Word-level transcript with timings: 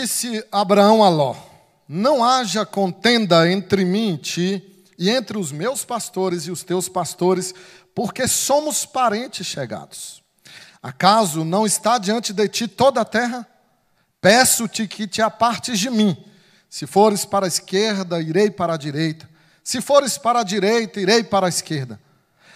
Disse 0.00 0.46
Abraão 0.52 1.02
a 1.02 1.08
Ló: 1.08 1.34
Não 1.88 2.22
haja 2.22 2.64
contenda 2.64 3.50
entre 3.50 3.84
mim 3.84 4.14
e 4.14 4.18
ti, 4.18 4.84
e 4.96 5.10
entre 5.10 5.36
os 5.36 5.50
meus 5.50 5.84
pastores 5.84 6.44
e 6.44 6.52
os 6.52 6.62
teus 6.62 6.88
pastores, 6.88 7.52
porque 7.96 8.28
somos 8.28 8.86
parentes 8.86 9.44
chegados. 9.44 10.22
Acaso 10.80 11.44
não 11.44 11.66
está 11.66 11.98
diante 11.98 12.32
de 12.32 12.46
ti 12.46 12.68
toda 12.68 13.00
a 13.00 13.04
terra? 13.04 13.44
Peço-te 14.20 14.86
que 14.86 15.08
te 15.08 15.20
apartes 15.20 15.80
de 15.80 15.90
mim. 15.90 16.16
Se 16.70 16.86
fores 16.86 17.24
para 17.24 17.46
a 17.46 17.48
esquerda, 17.48 18.22
irei 18.22 18.52
para 18.52 18.74
a 18.74 18.76
direita. 18.76 19.28
Se 19.64 19.80
fores 19.80 20.16
para 20.16 20.40
a 20.40 20.44
direita, 20.44 21.00
irei 21.00 21.24
para 21.24 21.46
a 21.46 21.48
esquerda. 21.48 21.98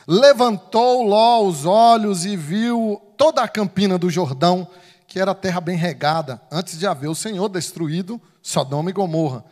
Levantou 0.07 1.03
Ló 1.03 1.43
os 1.43 1.65
olhos 1.65 2.25
e 2.25 2.37
viu 2.37 3.03
toda 3.17 3.43
a 3.43 3.49
campina 3.49 3.99
do 3.99 4.09
Jordão 4.09 4.69
que 5.07 5.21
era 5.21 5.35
terra 5.35 5.61
bem 5.61 5.77
regada, 5.77 6.41
antes 6.51 6.79
de 6.79 6.87
haver 6.87 7.09
o 7.09 7.15
Senhor 7.15 7.49
destruído 7.49 8.21
Sodoma 8.43 8.91
e 8.91 8.93
Gomorra. 8.93 9.45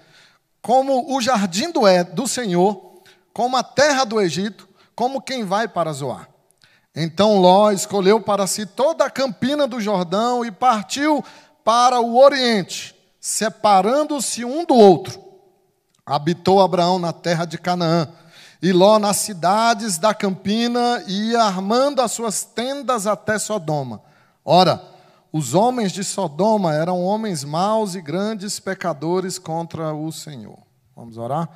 Como 0.62 1.14
o 1.14 1.20
jardim 1.20 1.70
do, 1.70 1.82
do 2.12 2.26
Senhor, 2.26 3.02
como 3.32 3.56
a 3.56 3.62
terra 3.62 4.04
do 4.04 4.20
Egito, 4.20 4.68
como 4.94 5.22
quem 5.22 5.44
vai 5.44 5.68
para 5.68 5.92
Zoar. 5.92 6.28
Então 6.94 7.38
Ló 7.38 7.70
escolheu 7.70 8.20
para 8.20 8.46
si 8.46 8.66
toda 8.66 9.04
a 9.04 9.10
campina 9.10 9.66
do 9.66 9.80
Jordão 9.80 10.44
e 10.44 10.50
partiu 10.50 11.24
para 11.64 12.00
o 12.00 12.18
oriente, 12.18 12.94
separando-se 13.20 14.44
um 14.44 14.64
do 14.64 14.74
outro. 14.74 15.22
Habitou 16.04 16.60
Abraão 16.60 16.98
na 16.98 17.12
terra 17.12 17.44
de 17.44 17.56
Canaã, 17.58 18.08
e 18.62 18.72
Ló 18.72 18.98
nas 18.98 19.18
cidades 19.18 19.96
da 19.96 20.12
campina, 20.12 21.02
e 21.06 21.30
ia 21.30 21.42
armando 21.42 22.02
as 22.02 22.12
suas 22.12 22.44
tendas 22.44 23.06
até 23.06 23.38
Sodoma. 23.38 24.02
Ora, 24.44 24.82
os 25.32 25.54
homens 25.54 25.92
de 25.92 26.02
Sodoma 26.02 26.74
eram 26.74 27.02
homens 27.02 27.44
maus 27.44 27.94
e 27.94 28.00
grandes 28.00 28.58
pecadores 28.58 29.38
contra 29.38 29.94
o 29.94 30.10
Senhor. 30.10 30.58
Vamos 30.96 31.16
orar? 31.16 31.48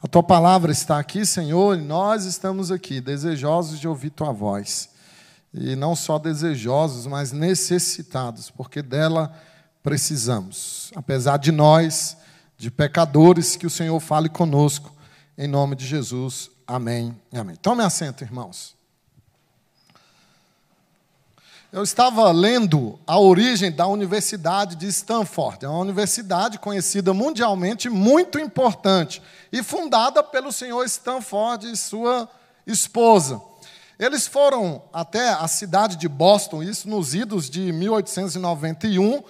A 0.00 0.06
tua 0.06 0.22
palavra 0.22 0.70
está 0.70 0.98
aqui, 0.98 1.24
Senhor, 1.24 1.78
e 1.78 1.80
nós 1.80 2.24
estamos 2.24 2.70
aqui, 2.70 3.00
desejosos 3.00 3.80
de 3.80 3.88
ouvir 3.88 4.10
tua 4.10 4.32
voz. 4.32 4.90
E 5.52 5.74
não 5.74 5.96
só 5.96 6.18
desejosos, 6.18 7.06
mas 7.06 7.32
necessitados, 7.32 8.50
porque 8.50 8.82
dela 8.82 9.34
precisamos. 9.82 10.92
Apesar 10.94 11.38
de 11.38 11.50
nós, 11.50 12.16
de 12.56 12.70
pecadores, 12.70 13.56
que 13.56 13.66
o 13.66 13.70
Senhor 13.70 13.98
fale 13.98 14.28
conosco, 14.28 14.92
em 15.36 15.48
nome 15.48 15.74
de 15.74 15.86
Jesus. 15.86 16.50
Amém 16.66 17.16
amém. 17.32 17.56
Tome 17.56 17.82
assento, 17.82 18.22
irmãos. 18.22 18.76
Eu 21.74 21.82
estava 21.82 22.30
lendo 22.30 23.00
a 23.04 23.18
origem 23.18 23.72
da 23.72 23.84
Universidade 23.88 24.76
de 24.76 24.86
Stanford. 24.86 25.64
É 25.64 25.68
uma 25.68 25.80
universidade 25.80 26.56
conhecida 26.56 27.12
mundialmente, 27.12 27.90
muito 27.90 28.38
importante, 28.38 29.20
e 29.50 29.60
fundada 29.60 30.22
pelo 30.22 30.52
senhor 30.52 30.84
Stanford 30.84 31.68
e 31.68 31.76
sua 31.76 32.30
esposa. 32.64 33.42
Eles 33.98 34.24
foram 34.24 34.84
até 34.92 35.30
a 35.30 35.48
cidade 35.48 35.96
de 35.96 36.06
Boston, 36.08 36.62
isso 36.62 36.88
nos 36.88 37.12
idos 37.12 37.50
de 37.50 37.72
1891, 37.72 39.20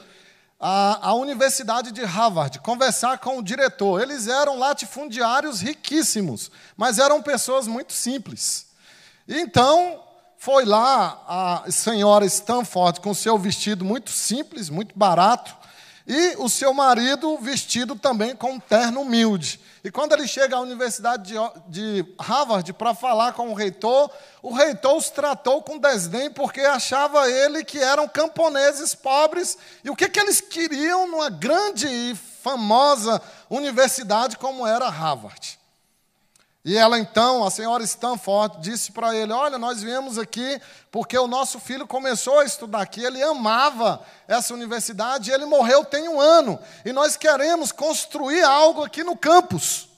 a, 0.61 1.09
a 1.09 1.15
Universidade 1.15 1.93
de 1.93 2.05
Harvard, 2.05 2.59
conversar 2.59 3.17
com 3.21 3.39
o 3.39 3.43
diretor. 3.43 4.03
Eles 4.03 4.29
eram 4.29 4.59
latifundiários 4.59 5.63
riquíssimos, 5.63 6.51
mas 6.77 6.99
eram 6.99 7.23
pessoas 7.23 7.67
muito 7.67 7.95
simples. 7.95 8.67
Então, 9.27 10.05
foi 10.45 10.67
lá 10.67 11.23
a 11.27 11.71
senhora 11.71 12.27
Stanford 12.27 13.01
com 13.01 13.15
seu 13.15 13.39
vestido 13.39 13.83
muito 13.83 14.11
simples, 14.11 14.69
muito 14.69 14.93
barato, 14.95 15.57
e 16.07 16.37
o 16.37 16.51
seu 16.51 16.75
marido 16.75 17.39
vestido 17.39 17.97
também 17.97 18.37
com 18.37 18.53
um 18.53 18.61
terno 18.61 19.01
humilde. 19.01 19.59
E 19.83 19.91
quando 19.91 20.13
ele 20.13 20.29
chega 20.29 20.57
à 20.57 20.61
Universidade 20.61 21.33
de 21.67 22.05
Harvard 22.21 22.71
para 22.75 22.93
falar 22.93 23.33
com 23.33 23.49
o 23.49 23.55
reitor, 23.55 24.11
o 24.43 24.53
reitor 24.53 24.99
os 24.99 25.09
tratou 25.09 25.63
com 25.63 25.79
desdém 25.79 26.31
porque 26.31 26.61
achava 26.61 27.27
ele 27.31 27.65
que 27.65 27.79
eram 27.79 28.07
camponeses 28.07 28.95
pobres. 28.95 29.57
E 29.83 29.89
o 29.89 29.97
que, 29.97 30.11
que 30.11 30.21
eles 30.21 30.43
queriam 30.43 31.09
numa 31.11 31.31
grande 31.31 31.87
e 31.87 32.15
famosa 32.15 33.19
universidade 33.49 34.37
como 34.37 34.67
era 34.67 34.91
Harvard? 34.91 35.59
E 36.65 36.79
ela 36.79 36.99
então, 36.99 37.45
a 37.45 37.51
senhora 37.51 37.85
Stanford, 37.85 38.59
disse 38.61 38.91
para 38.91 39.15
ele: 39.15 39.33
Olha, 39.33 39.59
nós 39.59 39.83
viemos 39.83 40.17
aqui 40.17 40.59
porque 40.91 41.19
o 41.19 41.27
nosso 41.27 41.61
filho 41.61 41.87
começou 41.87 42.39
a 42.39 42.45
estudar 42.45 42.81
aqui, 42.81 43.05
ele 43.05 43.23
amava 43.23 44.03
essa 44.27 44.55
universidade, 44.55 45.31
ele 45.31 45.45
morreu 45.45 45.85
tem 45.85 46.09
um 46.09 46.19
ano, 46.19 46.59
e 46.83 46.91
nós 46.91 47.19
queremos 47.19 47.71
construir 47.71 48.43
algo 48.43 48.83
aqui 48.83 49.05
no 49.05 49.15
campus. 49.15 49.91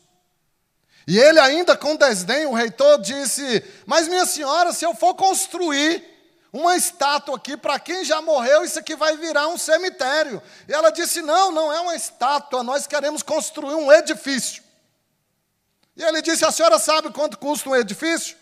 E 1.07 1.17
ele, 1.17 1.39
ainda 1.39 1.77
com 1.77 1.95
desdém, 1.95 2.47
o 2.47 2.53
reitor 2.53 3.01
disse: 3.01 3.65
Mas 3.87 4.09
minha 4.09 4.27
senhora, 4.27 4.73
se 4.73 4.85
eu 4.85 4.93
for 4.93 5.15
construir 5.15 6.05
uma 6.53 6.75
estátua 6.75 7.37
aqui 7.37 7.57
para 7.57 7.79
quem 7.79 8.05
já 8.05 8.21
morreu, 8.21 8.65
isso 8.65 8.81
aqui 8.81 8.97
vai 8.97 9.17
virar 9.17 9.47
um 9.47 9.57
cemitério. 9.57 10.43
E 10.69 10.73
ela 10.73 10.91
disse: 10.91 11.23
Não, 11.23 11.53
não 11.53 11.73
é 11.73 11.79
uma 11.79 11.95
estátua, 11.95 12.65
nós 12.65 12.89
queremos 12.89 13.23
construir 13.23 13.77
um 13.77 13.93
edifício. 13.93 14.66
E 15.97 16.03
ele 16.03 16.21
disse: 16.21 16.45
A 16.45 16.53
senhora 16.53 16.79
sabe 16.79 17.11
quanto 17.11 17.39
custa 17.39 17.71
um 17.71 17.75
edifício? 17.75 18.37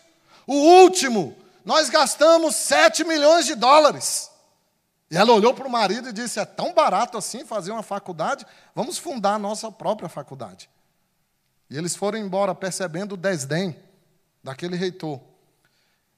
O 0.45 0.53
último, 0.53 1.35
nós 1.63 1.89
gastamos 1.89 2.55
7 2.55 3.03
milhões 3.03 3.45
de 3.45 3.55
dólares. 3.55 4.29
E 5.09 5.15
ela 5.15 5.31
olhou 5.31 5.53
para 5.53 5.67
o 5.67 5.71
marido 5.71 6.09
e 6.09 6.13
disse: 6.13 6.39
É 6.39 6.45
tão 6.45 6.73
barato 6.73 7.17
assim 7.17 7.45
fazer 7.45 7.71
uma 7.71 7.81
faculdade? 7.81 8.45
Vamos 8.75 8.97
fundar 8.97 9.35
a 9.35 9.39
nossa 9.39 9.71
própria 9.71 10.09
faculdade. 10.09 10.69
E 11.69 11.77
eles 11.77 11.95
foram 11.95 12.19
embora 12.19 12.53
percebendo 12.53 13.13
o 13.13 13.17
desdém 13.17 13.75
daquele 14.43 14.75
reitor. 14.75 15.19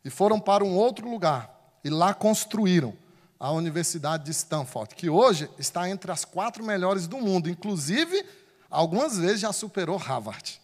E 0.04 0.10
foram 0.10 0.40
para 0.40 0.64
um 0.64 0.76
outro 0.76 1.10
lugar. 1.10 1.56
E 1.84 1.90
lá 1.90 2.14
construíram 2.14 2.94
a 3.40 3.52
Universidade 3.52 4.26
de 4.26 4.32
Stanford, 4.32 4.96
que 4.96 5.10
hoje 5.10 5.50
está 5.60 5.88
entre 5.88 6.12
as 6.12 6.26
quatro 6.26 6.64
melhores 6.64 7.08
do 7.08 7.18
mundo. 7.18 7.50
Inclusive, 7.50 8.26
algumas 8.70 9.18
vezes 9.18 9.42
já 9.42 9.54
superou 9.54 9.96
Harvard 9.96 10.60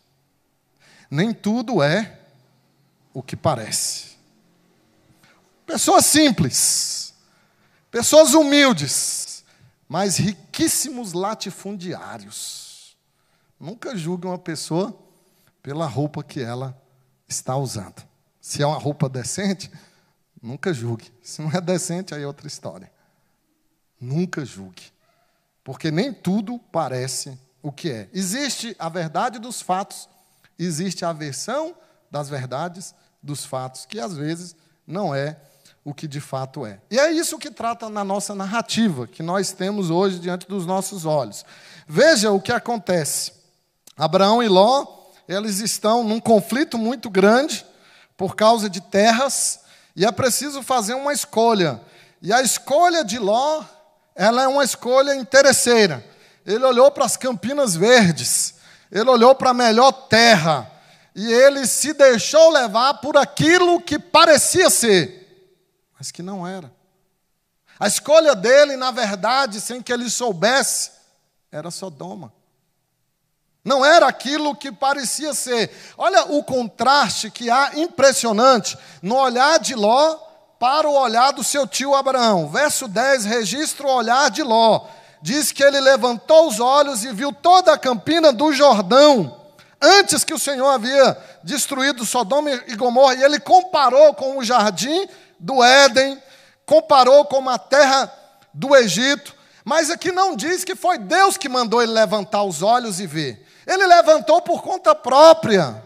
nem 1.14 1.32
tudo 1.32 1.84
é 1.84 2.20
o 3.14 3.22
que 3.22 3.36
parece. 3.36 4.18
Pessoas 5.64 6.08
simples, 6.08 7.14
pessoas 7.92 8.34
humildes, 8.34 9.44
mas 9.88 10.18
riquíssimos 10.18 11.14
latifundiários. 11.14 12.98
Nunca 13.60 13.96
julgue 13.96 14.26
uma 14.26 14.40
pessoa 14.40 14.98
pela 15.62 15.86
roupa 15.86 16.24
que 16.24 16.42
ela 16.42 16.76
está 17.28 17.56
usando. 17.56 18.04
Se 18.42 18.64
é 18.64 18.66
uma 18.66 18.80
roupa 18.80 19.08
decente, 19.08 19.72
nunca 20.42 20.74
julgue. 20.74 21.14
Se 21.22 21.44
não 21.44 21.52
é 21.52 21.62
decente, 21.62 22.16
aí 22.16 22.24
é 22.24 22.28
outra 22.28 22.48
história. 22.48 22.92
Nunca 24.02 24.44
julgue. 24.44 24.92
Porque 25.64 25.92
nem 25.92 26.12
tudo 26.12 26.58
parece 26.58 27.38
o 27.62 27.72
que 27.72 27.92
é. 27.92 28.10
Existe 28.12 28.76
a 28.80 28.90
verdade 28.90 29.38
dos 29.38 29.62
fatos 29.62 30.10
existe 30.58 31.06
a 31.06 31.14
versão 31.14 31.76
das 32.10 32.30
verdades, 32.30 32.94
dos 33.22 33.46
fatos, 33.46 33.86
que 33.86 34.00
às 34.00 34.16
vezes 34.16 34.56
não 34.86 35.16
é 35.16 35.38
o 35.84 35.94
que 35.94 36.08
de 36.08 36.22
fato 36.22 36.66
é. 36.66 36.80
E 36.90 37.00
é 37.00 37.12
isso 37.12 37.38
que 37.38 37.52
trata 37.52 37.90
na 37.90 38.04
nossa 38.04 38.34
narrativa, 38.34 39.08
que 39.08 39.22
nós 39.22 39.52
temos 39.52 39.90
hoje 39.90 40.20
diante 40.20 40.48
dos 40.48 40.66
nossos 40.66 41.06
olhos. 41.06 41.46
Veja 41.88 42.32
o 42.32 42.40
que 42.40 42.52
acontece. 42.52 43.34
Abraão 43.98 44.42
e 44.42 44.48
Ló, 44.48 44.86
eles 45.28 45.60
estão 45.60 46.04
num 46.04 46.20
conflito 46.20 46.78
muito 46.78 47.10
grande 47.10 47.66
por 48.18 48.36
causa 48.36 48.70
de 48.70 48.80
terras, 48.80 49.62
e 49.96 50.06
é 50.06 50.12
preciso 50.12 50.62
fazer 50.64 50.94
uma 50.94 51.14
escolha. 51.14 51.82
E 52.22 52.32
a 52.32 52.42
escolha 52.42 53.04
de 53.04 53.20
Ló, 53.20 53.64
ela 54.16 54.44
é 54.44 54.48
uma 54.48 54.64
escolha 54.64 55.16
interesseira. 55.16 56.04
Ele 56.46 56.64
olhou 56.64 56.90
para 56.92 57.06
as 57.06 57.18
campinas 57.18 57.76
verdes, 57.76 58.56
ele 58.94 59.10
olhou 59.10 59.34
para 59.34 59.50
a 59.50 59.56
melhor 59.56 59.92
terra 59.92 60.72
e 61.16 61.34
ele 61.34 61.66
se 61.66 61.94
deixou 61.94 62.52
levar 62.52 62.94
por 62.96 63.18
aquilo 63.18 63.82
que 63.82 63.98
parecia 63.98 64.70
ser, 64.70 65.50
mas 65.98 66.12
que 66.12 66.22
não 66.22 66.48
era. 66.48 66.72
A 67.80 67.88
escolha 67.88 68.36
dele, 68.36 68.78
na 68.78 68.92
verdade, 68.92 69.60
sem 69.60 69.82
que 69.82 69.92
ele 69.92 70.08
soubesse, 70.12 70.92
era 71.52 71.72
Sodoma. 71.72 72.32
Não 73.66 73.84
era 73.84 74.08
aquilo 74.08 74.56
que 74.56 74.72
parecia 74.72 75.34
ser. 75.34 75.72
Olha 75.98 76.26
o 76.26 76.44
contraste 76.44 77.32
que 77.32 77.50
há 77.50 77.72
impressionante 77.76 78.78
no 79.02 79.16
olhar 79.16 79.58
de 79.58 79.74
Ló 79.74 80.18
para 80.60 80.88
o 80.88 80.94
olhar 80.94 81.32
do 81.32 81.44
seu 81.44 81.66
tio 81.66 81.96
Abraão. 81.96 82.48
Verso 82.48 82.88
10 82.88 83.26
registra 83.26 83.88
o 83.88 83.96
olhar 83.96 84.30
de 84.30 84.44
Ló 84.44 84.88
diz 85.24 85.54
que 85.54 85.64
ele 85.64 85.80
levantou 85.80 86.50
os 86.50 86.60
olhos 86.60 87.06
e 87.06 87.14
viu 87.14 87.32
toda 87.32 87.72
a 87.72 87.78
campina 87.78 88.34
do 88.34 88.52
Jordão, 88.52 89.40
antes 89.82 90.26
que 90.26 90.34
o 90.34 90.40
Senhor 90.40 90.68
havia 90.68 91.18
destruído 91.42 92.06
Sodoma 92.06 92.52
e 92.68 92.76
Gomorra, 92.76 93.16
e 93.16 93.24
ele 93.24 93.40
comparou 93.40 94.14
com 94.14 94.38
o 94.38 94.44
jardim 94.44 95.08
do 95.40 95.64
Éden, 95.64 96.22
comparou 96.66 97.24
com 97.24 97.50
a 97.50 97.58
terra 97.58 98.14
do 98.54 98.76
Egito, 98.76 99.34
Mas 99.66 99.90
aqui 99.90 100.12
não 100.12 100.36
diz 100.36 100.66
que 100.66 100.76
foi 100.76 100.98
Deus 100.98 101.38
que 101.38 101.48
mandou 101.48 101.82
ele 101.82 101.94
levantar 101.94 102.44
os 102.44 102.62
olhos 102.62 103.00
e 103.00 103.08
ver. 103.08 103.48
Ele 103.66 103.88
levantou 103.88 104.42
por 104.42 104.62
conta 104.62 104.94
própria. 104.94 105.82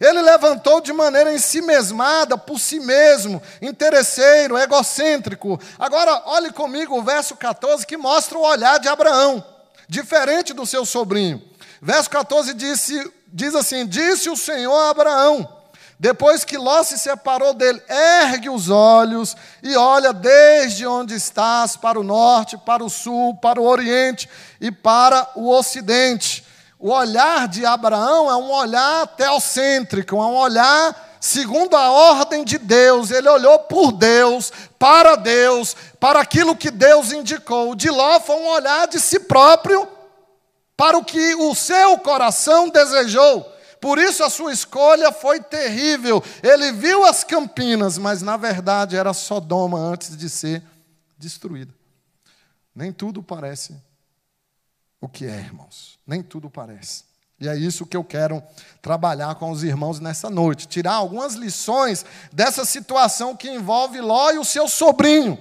Ele 0.00 0.22
levantou 0.22 0.80
de 0.80 0.94
maneira 0.94 1.32
em 1.34 1.38
si 1.38 1.60
mesmada, 1.60 2.38
por 2.38 2.58
si 2.58 2.80
mesmo, 2.80 3.42
interesseiro, 3.60 4.56
egocêntrico. 4.56 5.60
Agora, 5.78 6.22
olhe 6.24 6.50
comigo 6.50 6.98
o 6.98 7.02
verso 7.02 7.36
14 7.36 7.86
que 7.86 7.98
mostra 7.98 8.38
o 8.38 8.42
olhar 8.42 8.80
de 8.80 8.88
Abraão, 8.88 9.44
diferente 9.86 10.54
do 10.54 10.64
seu 10.64 10.86
sobrinho. 10.86 11.42
Verso 11.82 12.08
14 12.08 12.54
disse, 12.54 13.12
diz 13.28 13.54
assim: 13.54 13.86
Disse 13.86 14.30
o 14.30 14.36
Senhor 14.36 14.74
a 14.74 14.88
Abraão, 14.88 15.46
depois 15.98 16.44
que 16.44 16.56
Ló 16.56 16.82
se 16.82 16.98
separou 16.98 17.52
dele, 17.52 17.82
ergue 17.86 18.48
os 18.48 18.70
olhos 18.70 19.36
e 19.62 19.76
olha 19.76 20.14
desde 20.14 20.86
onde 20.86 21.14
estás 21.14 21.76
para 21.76 22.00
o 22.00 22.02
norte, 22.02 22.56
para 22.56 22.82
o 22.82 22.88
sul, 22.88 23.36
para 23.36 23.60
o 23.60 23.66
oriente 23.66 24.26
e 24.58 24.72
para 24.72 25.28
o 25.34 25.50
ocidente. 25.50 26.42
O 26.80 26.90
olhar 26.90 27.46
de 27.46 27.66
Abraão 27.66 28.30
é 28.30 28.36
um 28.36 28.50
olhar 28.50 29.06
teocêntrico, 29.08 30.16
é 30.16 30.18
um 30.18 30.34
olhar 30.34 31.18
segundo 31.20 31.76
a 31.76 31.90
ordem 31.90 32.42
de 32.42 32.56
Deus. 32.56 33.10
Ele 33.10 33.28
olhou 33.28 33.58
por 33.58 33.92
Deus, 33.92 34.50
para 34.78 35.14
Deus, 35.14 35.76
para 36.00 36.20
aquilo 36.20 36.56
que 36.56 36.70
Deus 36.70 37.12
indicou. 37.12 37.74
De 37.74 37.90
Ló 37.90 38.18
foi 38.18 38.36
um 38.36 38.48
olhar 38.48 38.88
de 38.88 38.98
si 38.98 39.20
próprio 39.20 39.86
para 40.74 40.96
o 40.96 41.04
que 41.04 41.34
o 41.34 41.54
seu 41.54 41.98
coração 41.98 42.70
desejou. 42.70 43.42
Por 43.78 43.98
isso 43.98 44.24
a 44.24 44.30
sua 44.30 44.50
escolha 44.50 45.12
foi 45.12 45.38
terrível. 45.38 46.24
Ele 46.42 46.72
viu 46.72 47.04
as 47.04 47.22
campinas, 47.22 47.98
mas 47.98 48.22
na 48.22 48.38
verdade 48.38 48.96
era 48.96 49.12
Sodoma 49.12 49.78
antes 49.78 50.16
de 50.16 50.30
ser 50.30 50.62
destruída. 51.18 51.74
Nem 52.74 52.90
tudo 52.90 53.22
parece 53.22 53.76
o 54.98 55.06
que 55.06 55.26
é, 55.26 55.36
irmãos. 55.36 55.89
Nem 56.10 56.24
tudo 56.24 56.50
parece. 56.50 57.04
E 57.38 57.48
é 57.48 57.56
isso 57.56 57.86
que 57.86 57.96
eu 57.96 58.02
quero 58.02 58.42
trabalhar 58.82 59.36
com 59.36 59.52
os 59.52 59.62
irmãos 59.62 60.00
nessa 60.00 60.28
noite. 60.28 60.66
Tirar 60.66 60.94
algumas 60.94 61.34
lições 61.34 62.04
dessa 62.32 62.64
situação 62.64 63.36
que 63.36 63.48
envolve 63.48 64.00
Ló 64.00 64.32
e 64.32 64.38
o 64.38 64.44
seu 64.44 64.66
sobrinho. 64.66 65.38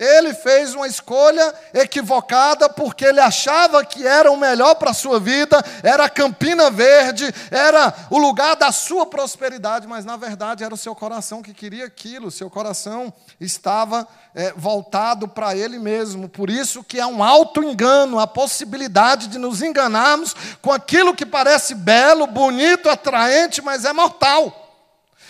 Ele 0.00 0.32
fez 0.32 0.74
uma 0.74 0.86
escolha 0.86 1.54
equivocada 1.74 2.70
porque 2.70 3.04
ele 3.04 3.20
achava 3.20 3.84
que 3.84 4.06
era 4.06 4.32
o 4.32 4.36
melhor 4.36 4.76
para 4.76 4.92
a 4.92 4.94
sua 4.94 5.20
vida, 5.20 5.62
era 5.82 6.08
Campina 6.08 6.70
Verde, 6.70 7.30
era 7.50 7.92
o 8.08 8.16
lugar 8.16 8.56
da 8.56 8.72
sua 8.72 9.04
prosperidade, 9.04 9.86
mas 9.86 10.06
na 10.06 10.16
verdade 10.16 10.64
era 10.64 10.72
o 10.72 10.78
seu 10.78 10.94
coração 10.94 11.42
que 11.42 11.52
queria 11.52 11.84
aquilo, 11.84 12.30
seu 12.30 12.48
coração 12.48 13.12
estava 13.38 14.08
é, 14.34 14.54
voltado 14.56 15.28
para 15.28 15.54
ele 15.54 15.78
mesmo. 15.78 16.30
Por 16.30 16.48
isso 16.48 16.82
que 16.82 16.98
é 16.98 17.04
um 17.06 17.22
alto 17.22 17.62
engano, 17.62 18.18
a 18.18 18.26
possibilidade 18.26 19.26
de 19.26 19.36
nos 19.36 19.60
enganarmos 19.60 20.34
com 20.62 20.72
aquilo 20.72 21.14
que 21.14 21.26
parece 21.26 21.74
belo, 21.74 22.26
bonito, 22.26 22.88
atraente, 22.88 23.60
mas 23.60 23.84
é 23.84 23.92
mortal. 23.92 24.56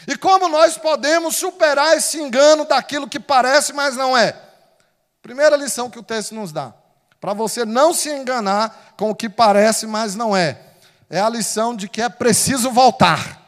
E 0.06 0.16
como 0.16 0.48
nós 0.48 0.78
podemos 0.78 1.34
superar 1.34 1.96
esse 1.96 2.20
engano 2.20 2.64
daquilo 2.64 3.08
que 3.08 3.18
parece, 3.18 3.72
mas 3.72 3.96
não 3.96 4.16
é? 4.16 4.49
Primeira 5.30 5.56
lição 5.56 5.88
que 5.88 5.96
o 5.96 6.02
texto 6.02 6.34
nos 6.34 6.50
dá. 6.50 6.74
Para 7.20 7.32
você 7.32 7.64
não 7.64 7.94
se 7.94 8.10
enganar 8.10 8.94
com 8.96 9.10
o 9.10 9.14
que 9.14 9.28
parece, 9.28 9.86
mas 9.86 10.16
não 10.16 10.36
é. 10.36 10.60
É 11.08 11.20
a 11.20 11.28
lição 11.28 11.76
de 11.76 11.88
que 11.88 12.02
é 12.02 12.08
preciso 12.08 12.72
voltar. 12.72 13.40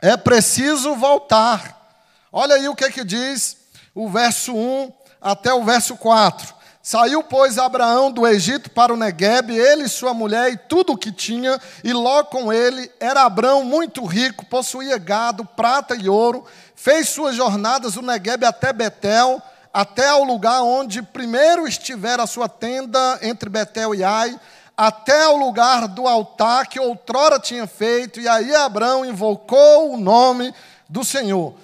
É 0.00 0.16
preciso 0.16 0.94
voltar. 0.94 2.00
Olha 2.32 2.54
aí 2.54 2.66
o 2.66 2.74
que, 2.74 2.90
que 2.90 3.04
diz 3.04 3.58
o 3.94 4.08
verso 4.08 4.56
1 4.56 4.90
até 5.20 5.52
o 5.52 5.62
verso 5.62 5.98
4. 5.98 6.54
Saiu, 6.82 7.22
pois, 7.22 7.58
Abraão 7.58 8.10
do 8.10 8.26
Egito 8.26 8.70
para 8.70 8.94
o 8.94 8.96
Negueb, 8.96 9.50
ele, 9.50 9.86
sua 9.86 10.14
mulher 10.14 10.50
e 10.50 10.56
tudo 10.56 10.94
o 10.94 10.98
que 10.98 11.12
tinha, 11.12 11.60
e 11.82 11.92
logo 11.92 12.30
com 12.30 12.50
ele 12.50 12.90
era 12.98 13.24
Abraão 13.24 13.64
muito 13.64 14.02
rico, 14.06 14.46
possuía 14.46 14.96
gado, 14.96 15.44
prata 15.44 15.94
e 15.94 16.08
ouro, 16.08 16.46
fez 16.74 17.10
suas 17.10 17.36
jornadas 17.36 17.94
do 17.94 18.02
Negueb 18.02 18.46
até 18.46 18.72
Betel, 18.72 19.42
até 19.74 20.08
ao 20.08 20.22
lugar 20.22 20.62
onde 20.62 21.02
primeiro 21.02 21.66
estiver 21.66 22.20
a 22.20 22.28
sua 22.28 22.48
tenda 22.48 23.18
entre 23.22 23.50
Betel 23.50 23.92
e 23.92 24.04
Ai, 24.04 24.38
até 24.76 25.24
ao 25.24 25.36
lugar 25.36 25.88
do 25.88 26.06
altar 26.06 26.68
que 26.68 26.78
outrora 26.78 27.40
tinha 27.40 27.66
feito, 27.66 28.20
e 28.20 28.28
aí 28.28 28.54
Abraão 28.54 29.04
invocou 29.04 29.92
o 29.92 29.96
nome 29.96 30.54
do 30.88 31.04
Senhor. 31.04 31.56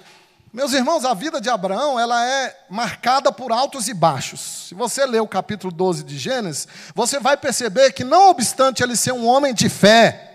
Meus 0.51 0.73
irmãos, 0.73 1.05
a 1.05 1.13
vida 1.13 1.39
de 1.39 1.49
Abraão, 1.49 1.97
ela 1.97 2.25
é 2.25 2.53
marcada 2.69 3.31
por 3.31 3.53
altos 3.53 3.87
e 3.87 3.93
baixos. 3.93 4.67
Se 4.67 4.75
você 4.75 5.05
ler 5.05 5.21
o 5.21 5.27
capítulo 5.27 5.71
12 5.71 6.03
de 6.03 6.17
Gênesis, 6.17 6.67
você 6.93 7.17
vai 7.17 7.37
perceber 7.37 7.93
que 7.93 8.03
não 8.03 8.29
obstante 8.29 8.83
ele 8.83 8.97
ser 8.97 9.13
um 9.13 9.25
homem 9.25 9.53
de 9.53 9.69
fé, 9.69 10.30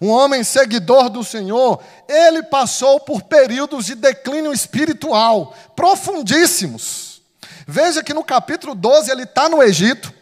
um 0.00 0.08
homem 0.08 0.44
seguidor 0.44 1.08
do 1.08 1.24
Senhor, 1.24 1.82
ele 2.08 2.42
passou 2.42 3.00
por 3.00 3.22
períodos 3.22 3.86
de 3.86 3.94
declínio 3.94 4.52
espiritual 4.52 5.54
profundíssimos. 5.74 7.22
Veja 7.66 8.02
que 8.02 8.14
no 8.14 8.22
capítulo 8.22 8.74
12 8.74 9.10
ele 9.10 9.24
está 9.24 9.48
no 9.48 9.62
Egito, 9.62 10.12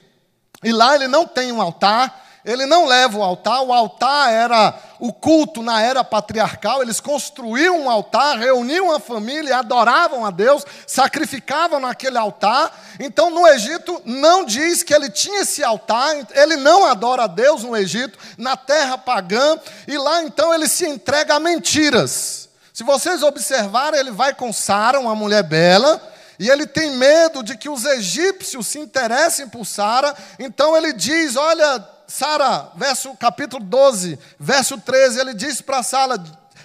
e 0.63 0.73
lá 0.73 0.95
ele 0.95 1.09
não 1.09 1.27
tem 1.27 1.53
um 1.53 1.61
altar, 1.61 2.24
ele 2.45 2.67
não 2.67 2.87
leva 2.87 3.17
o 3.17 3.23
altar, 3.23 3.63
o 3.63 3.73
altar 3.73 4.31
era 4.31 4.79
o 5.01 5.13
culto 5.13 5.63
na 5.63 5.81
era 5.81 6.05
patriarcal, 6.05 6.83
eles 6.83 7.01
construíam 7.01 7.81
um 7.81 7.91
altar, 7.91 8.39
reuniam 8.39 8.93
a 8.93 9.01
família, 9.01 9.59
adoravam 9.59 10.27
a 10.27 10.31
Deus, 10.31 10.65
sacrificavam 10.87 11.81
naquele 11.81 12.19
altar. 12.19 12.71
Então 13.01 13.31
no 13.31 13.47
Egito 13.49 14.01
não 14.05 14.45
diz 14.45 14.83
que 14.83 14.93
ele 14.93 15.09
tinha 15.09 15.41
esse 15.41 15.65
altar, 15.65 16.15
ele 16.35 16.57
não 16.57 16.85
adora 16.85 17.25
a 17.25 17.27
Deus 17.27 17.63
no 17.63 17.75
Egito, 17.75 18.19
na 18.37 18.57
terra 18.57 18.99
pagã, 18.99 19.59
e 19.89 19.97
lá 19.97 20.23
então 20.23 20.53
ele 20.53 20.69
se 20.69 20.87
entrega 20.87 21.37
a 21.37 21.41
mentiras. 21.41 22.51
Se 22.75 22.85
vocês 22.85 23.23
observarem, 23.23 23.99
ele 23.99 24.11
vai 24.11 24.35
com 24.35 24.53
Sara, 24.53 25.01
uma 25.01 25.15
mulher 25.15 25.45
bela, 25.45 26.13
e 26.39 26.51
ele 26.51 26.67
tem 26.67 26.91
medo 26.91 27.43
de 27.43 27.57
que 27.57 27.69
os 27.69 27.85
egípcios 27.85 28.67
se 28.67 28.79
interessem 28.79 29.49
por 29.49 29.65
Sara, 29.65 30.15
então 30.39 30.77
ele 30.77 30.93
diz: 30.93 31.37
Olha, 31.37 31.94
Sara, 32.07 32.71
verso 32.77 33.15
capítulo 33.15 33.65
12, 33.65 34.19
verso 34.39 34.79
13, 34.79 35.21
ele 35.21 35.35
diz 35.35 35.61
para 35.61 35.83
Sara, 35.83 36.23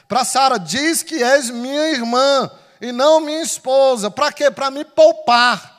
para 0.10 0.26
Sara, 0.26 0.58
diz 0.58 1.04
que 1.04 1.22
és 1.24 1.52
minha 1.52 1.92
irmã 1.92 2.50
e 2.82 2.92
não 2.92 3.22
minha 3.22 3.42
esposa. 3.42 4.10
Para 4.10 4.32
quê? 4.32 4.50
Para 4.50 4.72
me 4.72 4.84
poupar. 4.84 5.78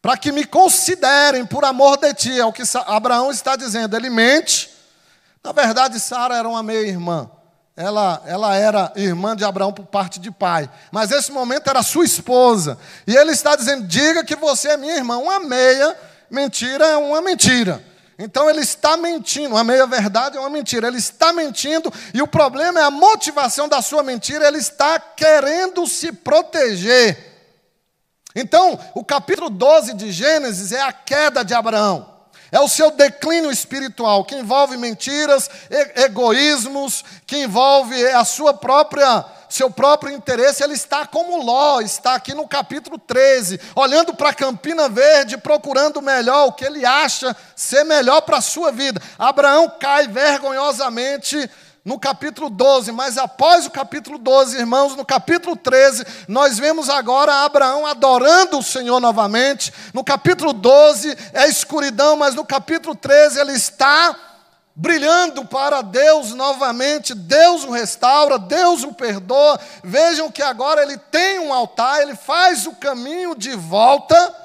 Para 0.00 0.16
que 0.16 0.30
me 0.30 0.44
considerem 0.44 1.44
por 1.44 1.64
amor 1.64 1.96
de 1.96 2.14
ti. 2.14 2.38
É 2.38 2.44
o 2.44 2.52
que 2.52 2.62
Abraão 2.86 3.30
está 3.30 3.56
dizendo. 3.56 3.96
Ele 3.96 4.08
mente. 4.08 4.70
Na 5.42 5.50
verdade, 5.50 5.98
Sara 5.98 6.36
era 6.36 6.48
uma 6.48 6.62
meia-irmã. 6.62 7.28
Ela, 7.76 8.22
ela 8.24 8.54
era 8.54 8.92
irmã 8.94 9.34
de 9.34 9.44
Abraão 9.44 9.72
por 9.72 9.86
parte 9.86 10.20
de 10.20 10.30
pai. 10.30 10.70
Mas 10.92 11.10
esse 11.10 11.32
momento 11.32 11.68
era 11.68 11.82
sua 11.82 12.04
esposa. 12.04 12.78
E 13.04 13.16
ele 13.16 13.32
está 13.32 13.56
dizendo: 13.56 13.86
diga 13.86 14.24
que 14.24 14.36
você 14.36 14.68
é 14.68 14.76
minha 14.76 14.94
irmã. 14.94 15.18
Uma 15.18 15.40
meia 15.40 15.96
mentira 16.30 16.86
é 16.86 16.96
uma 16.96 17.20
mentira. 17.20 17.82
Então 18.18 18.48
ele 18.48 18.60
está 18.60 18.96
mentindo, 18.96 19.56
a 19.56 19.64
meia-verdade 19.64 20.38
é 20.38 20.40
uma 20.40 20.48
mentira, 20.48 20.88
ele 20.88 20.96
está 20.96 21.32
mentindo, 21.34 21.92
e 22.14 22.22
o 22.22 22.26
problema 22.26 22.80
é 22.80 22.82
a 22.82 22.90
motivação 22.90 23.68
da 23.68 23.82
sua 23.82 24.02
mentira, 24.02 24.48
ele 24.48 24.58
está 24.58 24.98
querendo 24.98 25.86
se 25.86 26.12
proteger. 26.12 27.34
Então, 28.34 28.78
o 28.94 29.04
capítulo 29.04 29.50
12 29.50 29.94
de 29.94 30.12
Gênesis 30.12 30.72
é 30.72 30.80
a 30.80 30.92
queda 30.92 31.44
de 31.44 31.52
Abraão, 31.52 32.14
é 32.50 32.58
o 32.58 32.68
seu 32.68 32.90
declínio 32.90 33.50
espiritual, 33.50 34.24
que 34.24 34.34
envolve 34.34 34.78
mentiras, 34.78 35.50
egoísmos, 35.96 37.04
que 37.26 37.42
envolve 37.42 38.02
a 38.08 38.24
sua 38.24 38.54
própria 38.54 39.26
seu 39.48 39.70
próprio 39.70 40.12
interesse, 40.12 40.62
ele 40.62 40.74
está 40.74 41.06
como 41.06 41.42
Ló, 41.42 41.80
está 41.80 42.14
aqui 42.14 42.34
no 42.34 42.46
capítulo 42.46 42.98
13, 42.98 43.60
olhando 43.74 44.14
para 44.14 44.34
Campina 44.34 44.88
Verde, 44.88 45.36
procurando 45.36 46.02
melhor, 46.02 46.46
o 46.46 46.52
que 46.52 46.64
ele 46.64 46.84
acha 46.84 47.36
ser 47.54 47.84
melhor 47.84 48.22
para 48.22 48.38
a 48.38 48.42
sua 48.42 48.72
vida. 48.72 49.00
Abraão 49.18 49.72
cai 49.78 50.08
vergonhosamente 50.08 51.50
no 51.86 52.00
capítulo 52.00 52.50
12, 52.50 52.90
mas 52.90 53.16
após 53.16 53.64
o 53.64 53.70
capítulo 53.70 54.18
12, 54.18 54.58
irmãos, 54.58 54.96
no 54.96 55.04
capítulo 55.04 55.54
13, 55.54 56.04
nós 56.26 56.58
vemos 56.58 56.90
agora 56.90 57.44
Abraão 57.44 57.86
adorando 57.86 58.58
o 58.58 58.62
Senhor 58.62 58.98
novamente. 58.98 59.72
No 59.94 60.02
capítulo 60.02 60.52
12 60.52 61.16
é 61.32 61.48
escuridão, 61.48 62.16
mas 62.16 62.34
no 62.34 62.44
capítulo 62.44 62.96
13 62.96 63.38
ele 63.38 63.52
está 63.52 64.16
brilhando 64.76 65.46
para 65.46 65.80
Deus 65.80 66.34
novamente, 66.34 67.14
Deus 67.14 67.64
o 67.64 67.70
restaura, 67.70 68.38
Deus 68.38 68.84
o 68.84 68.92
perdoa. 68.92 69.58
Vejam 69.82 70.30
que 70.30 70.42
agora 70.42 70.82
ele 70.82 70.98
tem 70.98 71.38
um 71.38 71.52
altar, 71.52 72.02
ele 72.02 72.14
faz 72.14 72.66
o 72.66 72.74
caminho 72.74 73.34
de 73.34 73.56
volta. 73.56 74.36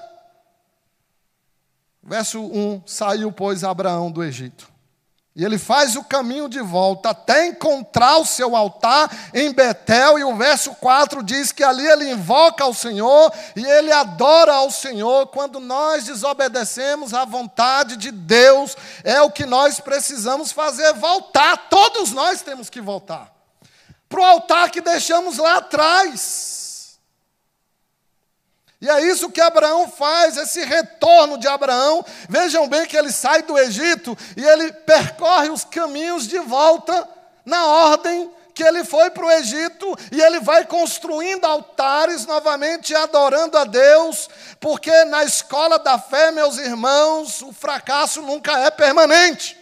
Verso 2.01 2.41
1: 2.41 2.83
Saiu, 2.85 3.31
pois, 3.31 3.65
Abraão 3.65 4.09
do 4.09 4.23
Egito. 4.23 4.70
E 5.33 5.45
ele 5.45 5.57
faz 5.57 5.95
o 5.95 6.03
caminho 6.03 6.50
de 6.50 6.59
volta 6.59 7.11
até 7.11 7.47
encontrar 7.47 8.17
o 8.17 8.25
seu 8.25 8.53
altar 8.53 9.09
em 9.33 9.53
Betel, 9.53 10.19
e 10.19 10.23
o 10.25 10.35
verso 10.35 10.75
4 10.75 11.23
diz 11.23 11.53
que 11.53 11.63
ali 11.63 11.88
ele 11.88 12.11
invoca 12.11 12.65
ao 12.65 12.73
Senhor 12.73 13.31
e 13.55 13.65
ele 13.65 13.93
adora 13.93 14.53
ao 14.53 14.69
Senhor. 14.69 15.27
Quando 15.27 15.59
nós 15.59 16.03
desobedecemos 16.03 17.13
à 17.13 17.23
vontade 17.23 17.95
de 17.95 18.11
Deus, 18.11 18.75
é 19.05 19.21
o 19.21 19.31
que 19.31 19.45
nós 19.45 19.79
precisamos 19.79 20.51
fazer 20.51 20.93
voltar. 20.95 21.69
Todos 21.69 22.11
nós 22.11 22.41
temos 22.41 22.69
que 22.69 22.81
voltar 22.81 23.31
para 24.09 24.19
o 24.19 24.25
altar 24.25 24.69
que 24.69 24.81
deixamos 24.81 25.38
lá 25.38 25.57
atrás. 25.59 26.61
E 28.81 28.89
é 28.89 29.00
isso 29.05 29.29
que 29.29 29.39
Abraão 29.39 29.88
faz, 29.88 30.38
esse 30.38 30.65
retorno 30.65 31.38
de 31.38 31.47
Abraão. 31.47 32.03
Vejam 32.27 32.67
bem 32.67 32.88
que 32.88 32.97
ele 32.97 33.11
sai 33.11 33.43
do 33.43 33.57
Egito 33.57 34.17
e 34.35 34.43
ele 34.43 34.73
percorre 34.73 35.50
os 35.50 35.63
caminhos 35.63 36.27
de 36.27 36.39
volta 36.39 37.07
na 37.45 37.63
ordem 37.65 38.31
que 38.53 38.63
ele 38.63 38.83
foi 38.83 39.09
para 39.11 39.25
o 39.25 39.31
Egito 39.31 39.95
e 40.11 40.21
ele 40.21 40.39
vai 40.39 40.65
construindo 40.65 41.45
altares 41.45 42.25
novamente, 42.25 42.93
adorando 42.93 43.57
a 43.57 43.63
Deus, 43.63 44.29
porque 44.59 45.05
na 45.05 45.23
escola 45.23 45.79
da 45.79 45.97
fé, 45.97 46.31
meus 46.31 46.57
irmãos, 46.57 47.41
o 47.41 47.53
fracasso 47.53 48.21
nunca 48.21 48.59
é 48.59 48.71
permanente. 48.71 49.61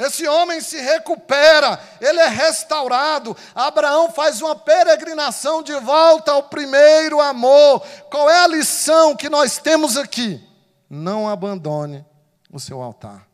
Esse 0.00 0.26
homem 0.26 0.62
se 0.62 0.80
recupera, 0.80 1.78
ele 2.00 2.18
é 2.20 2.28
restaurado. 2.28 3.36
Abraão 3.54 4.10
faz 4.10 4.40
uma 4.40 4.56
peregrinação 4.56 5.62
de 5.62 5.74
volta 5.74 6.32
ao 6.32 6.44
primeiro 6.44 7.20
amor. 7.20 7.80
Qual 8.10 8.30
é 8.30 8.42
a 8.42 8.46
lição 8.46 9.14
que 9.14 9.28
nós 9.28 9.58
temos 9.58 9.98
aqui? 9.98 10.42
Não 10.88 11.28
abandone 11.28 12.02
o 12.50 12.58
seu 12.58 12.80
altar. 12.80 13.28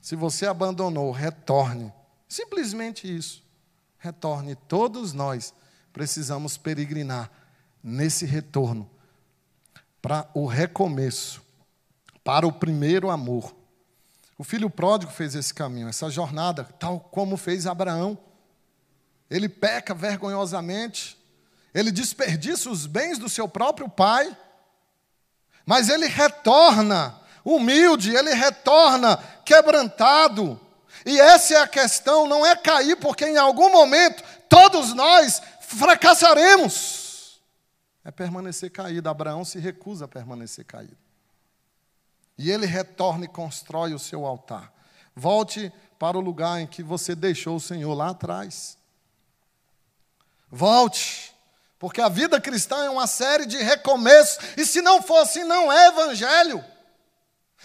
Se 0.00 0.14
você 0.14 0.46
abandonou, 0.46 1.10
retorne. 1.10 1.92
Simplesmente 2.28 3.12
isso. 3.12 3.42
Retorne. 3.98 4.54
Todos 4.54 5.12
nós 5.12 5.52
precisamos 5.92 6.56
peregrinar 6.56 7.28
nesse 7.82 8.24
retorno 8.24 8.88
para 10.00 10.28
o 10.34 10.46
recomeço, 10.46 11.42
para 12.22 12.46
o 12.46 12.52
primeiro 12.52 13.10
amor. 13.10 13.52
O 14.42 14.44
filho 14.44 14.68
pródigo 14.68 15.12
fez 15.12 15.36
esse 15.36 15.54
caminho, 15.54 15.86
essa 15.86 16.10
jornada, 16.10 16.64
tal 16.64 16.98
como 16.98 17.36
fez 17.36 17.64
Abraão. 17.64 18.18
Ele 19.30 19.48
peca 19.48 19.94
vergonhosamente, 19.94 21.16
ele 21.72 21.92
desperdiça 21.92 22.68
os 22.68 22.84
bens 22.84 23.18
do 23.18 23.28
seu 23.28 23.46
próprio 23.46 23.88
pai, 23.88 24.36
mas 25.64 25.88
ele 25.88 26.08
retorna 26.08 27.20
humilde, 27.44 28.16
ele 28.16 28.34
retorna 28.34 29.16
quebrantado. 29.44 30.60
E 31.06 31.20
essa 31.20 31.54
é 31.54 31.58
a 31.58 31.68
questão, 31.68 32.26
não 32.26 32.44
é 32.44 32.56
cair, 32.56 32.96
porque 32.96 33.24
em 33.24 33.36
algum 33.36 33.70
momento 33.70 34.24
todos 34.48 34.92
nós 34.92 35.40
fracassaremos. 35.60 37.40
É 38.04 38.10
permanecer 38.10 38.72
caído. 38.72 39.08
Abraão 39.08 39.44
se 39.44 39.60
recusa 39.60 40.06
a 40.06 40.08
permanecer 40.08 40.64
caído. 40.64 41.01
E 42.42 42.50
ele 42.50 42.66
retorna 42.66 43.24
e 43.24 43.28
constrói 43.28 43.94
o 43.94 44.00
seu 44.00 44.26
altar. 44.26 44.72
Volte 45.14 45.72
para 45.96 46.18
o 46.18 46.20
lugar 46.20 46.60
em 46.60 46.66
que 46.66 46.82
você 46.82 47.14
deixou 47.14 47.54
o 47.54 47.60
Senhor 47.60 47.94
lá 47.94 48.10
atrás. 48.10 48.76
Volte, 50.50 51.32
porque 51.78 52.00
a 52.00 52.08
vida 52.08 52.40
cristã 52.40 52.84
é 52.84 52.90
uma 52.90 53.06
série 53.06 53.46
de 53.46 53.58
recomeços, 53.58 54.38
e 54.56 54.66
se 54.66 54.82
não 54.82 55.00
for 55.00 55.18
assim, 55.18 55.44
não 55.44 55.72
é 55.72 55.86
evangelho. 55.86 56.64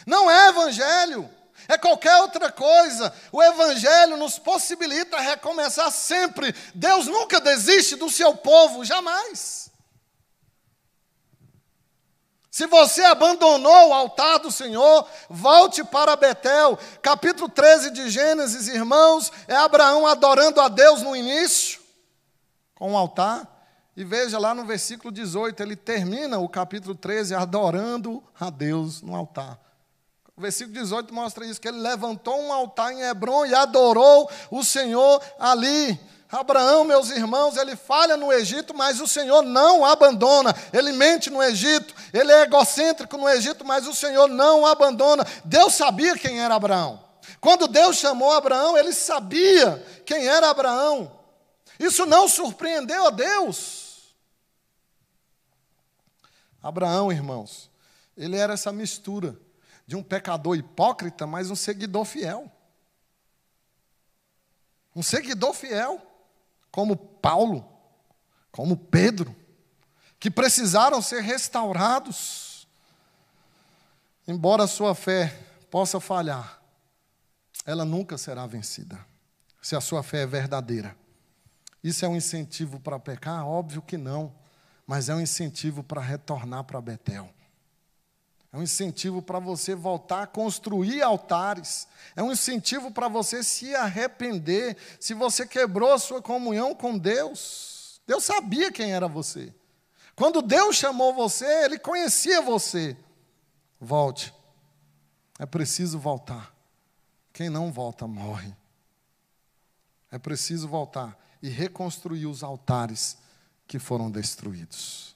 Não 0.05 0.29
é 0.29 0.50
evangelho. 0.50 1.27
É 1.67 1.75
qualquer 1.75 2.15
outra 2.22 2.51
coisa. 2.51 3.12
O 3.31 3.41
Evangelho 3.41 4.15
nos 4.15 4.38
possibilita 4.38 5.19
recomeçar 5.19 5.91
sempre. 5.91 6.53
Deus 6.75 7.07
nunca 7.07 7.41
desiste 7.41 7.96
do 7.96 8.12
seu 8.12 8.36
povo, 8.38 8.86
jamais. 8.86 9.66
Se 12.57 12.65
você 12.65 13.03
abandonou 13.03 13.89
o 13.89 13.93
altar 13.93 14.39
do 14.39 14.51
Senhor, 14.51 15.07
volte 15.29 15.83
para 15.83 16.15
Betel. 16.15 16.75
Capítulo 17.03 17.47
13 17.47 17.91
de 17.91 18.09
Gênesis, 18.09 18.67
irmãos, 18.67 19.31
é 19.47 19.55
Abraão 19.55 20.07
adorando 20.07 20.59
a 20.59 20.67
Deus 20.67 21.03
no 21.03 21.15
início, 21.15 21.79
com 22.73 22.93
o 22.93 22.97
altar. 22.97 23.47
E 23.95 24.03
veja 24.03 24.39
lá 24.39 24.55
no 24.55 24.65
versículo 24.65 25.11
18, 25.11 25.61
ele 25.61 25.75
termina 25.75 26.39
o 26.39 26.49
capítulo 26.49 26.95
13 26.95 27.35
adorando 27.35 28.23
a 28.39 28.49
Deus 28.49 29.03
no 29.03 29.15
altar. 29.15 29.59
O 30.35 30.41
versículo 30.41 30.73
18 30.73 31.13
mostra 31.13 31.45
isso, 31.45 31.61
que 31.61 31.67
ele 31.67 31.77
levantou 31.77 32.41
um 32.41 32.51
altar 32.51 32.91
em 32.91 33.03
Hebron 33.03 33.45
e 33.45 33.53
adorou 33.53 34.27
o 34.49 34.63
Senhor 34.63 35.21
ali. 35.37 35.99
Abraão, 36.29 36.84
meus 36.84 37.10
irmãos, 37.10 37.55
ele 37.55 37.75
falha 37.75 38.17
no 38.17 38.34
Egito, 38.34 38.74
mas 38.74 39.00
o 39.00 39.07
Senhor 39.07 39.43
não 39.43 39.86
abandona. 39.86 40.53
Ele 40.74 40.91
mente 40.91 41.29
no 41.29 41.41
Egito, 41.41 41.96
ele 42.12 42.31
é 42.31 42.41
egocêntrico 42.41 43.17
no 43.17 43.29
Egito, 43.29 43.63
mas 43.63 43.88
o 43.88 43.93
Senhor 43.93 44.27
não 44.27 44.65
abandona. 44.65 45.25
Deus 45.46 45.74
sabia 45.74 46.17
quem 46.17 46.41
era 46.41 46.55
Abraão. 46.55 47.01
Quando 47.39 47.67
Deus 47.67 47.96
chamou 47.96 48.31
Abraão, 48.31 48.77
ele 48.77 48.91
sabia 48.91 49.81
quem 50.05 50.27
era 50.27 50.50
Abraão. 50.50 51.17
Isso 51.79 52.05
não 52.05 52.27
surpreendeu 52.27 53.07
a 53.07 53.10
Deus. 53.10 54.13
Abraão, 56.62 57.12
irmãos, 57.12 57.69
ele 58.17 58.36
era 58.36 58.53
essa 58.53 58.74
mistura 58.74 59.39
de 59.86 59.96
um 59.96 60.03
pecador 60.03 60.57
hipócrita, 60.57 61.25
mas 61.25 61.50
um 61.50 61.55
seguidor 61.55 62.03
fiel. 62.03 62.51
Um 64.93 65.03
seguidor 65.03 65.53
fiel 65.53 66.01
como 66.77 66.96
Paulo, 66.96 67.67
como 68.51 68.77
Pedro, 68.77 69.36
que 70.19 70.29
precisaram 70.29 71.01
ser 71.01 71.22
restaurados. 71.24 72.67
Embora 74.27 74.65
a 74.65 74.67
sua 74.67 74.93
fé 74.93 75.36
possa 75.72 76.00
falhar, 76.00 76.62
ela 77.65 77.84
nunca 77.84 78.15
será 78.15 78.46
vencida, 78.46 79.03
se 79.60 79.75
a 79.75 79.81
sua 79.81 80.03
fé 80.03 80.22
é 80.22 80.27
verdadeira. 80.27 80.96
Isso 81.84 82.05
é 82.05 82.07
um 82.07 82.15
incentivo 82.15 82.79
para 82.79 83.00
pecar? 83.00 83.43
Óbvio 83.48 83.81
que 83.81 83.98
não, 83.98 84.31
mas 84.86 85.10
é 85.10 85.15
um 85.15 85.19
incentivo 85.19 85.81
para 85.81 86.00
retornar 86.00 86.63
para 86.63 86.79
Betel. 86.79 87.27
É 88.51 88.57
um 88.57 88.63
incentivo 88.63 89.21
para 89.21 89.39
você 89.39 89.75
voltar 89.75 90.23
a 90.23 90.27
construir 90.27 91.01
altares. 91.01 91.87
É 92.15 92.23
um 92.23 92.31
incentivo 92.31 92.91
para 92.91 93.07
você 93.07 93.43
se 93.43 93.75
arrepender 93.75 94.77
se 94.99 95.13
você 95.13 95.45
quebrou 95.45 95.93
a 95.93 95.99
sua 95.99 96.21
comunhão 96.21 96.73
com 96.73 96.97
Deus. 96.97 98.01
Deus 98.07 98.23
sabia 98.23 98.71
quem 98.71 98.93
era 98.93 99.07
você. 99.07 99.53
Quando 100.15 100.41
Deus 100.41 100.77
chamou 100.77 101.13
você, 101.13 101.45
Ele 101.65 101.77
conhecia 101.77 102.41
você. 102.41 102.95
Volte. 103.79 104.33
É 105.37 105.45
preciso 105.45 105.99
voltar. 105.99 106.55
Quem 107.33 107.49
não 107.49 107.71
volta, 107.71 108.07
morre. 108.07 108.55
É 110.09 110.17
preciso 110.17 110.67
voltar 110.67 111.19
e 111.43 111.49
reconstruir 111.49 112.25
os 112.25 112.43
altares 112.43 113.17
que 113.67 113.77
foram 113.77 114.09
destruídos. 114.09 115.15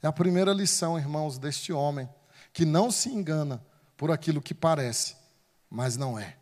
É 0.00 0.06
a 0.06 0.12
primeira 0.12 0.52
lição, 0.52 0.96
irmãos, 0.96 1.36
deste 1.36 1.72
homem 1.72 2.08
que 2.54 2.64
não 2.64 2.90
se 2.90 3.10
engana 3.10 3.60
por 3.96 4.12
aquilo 4.12 4.40
que 4.40 4.54
parece, 4.54 5.16
mas 5.68 5.96
não 5.96 6.16
é. 6.16 6.36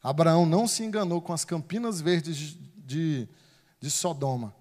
Abraão 0.00 0.46
não 0.46 0.66
se 0.66 0.84
enganou 0.84 1.20
com 1.20 1.32
as 1.32 1.44
campinas 1.44 2.00
verdes 2.00 2.36
de, 2.36 2.54
de, 2.76 3.28
de 3.80 3.90
Sodoma, 3.90 4.54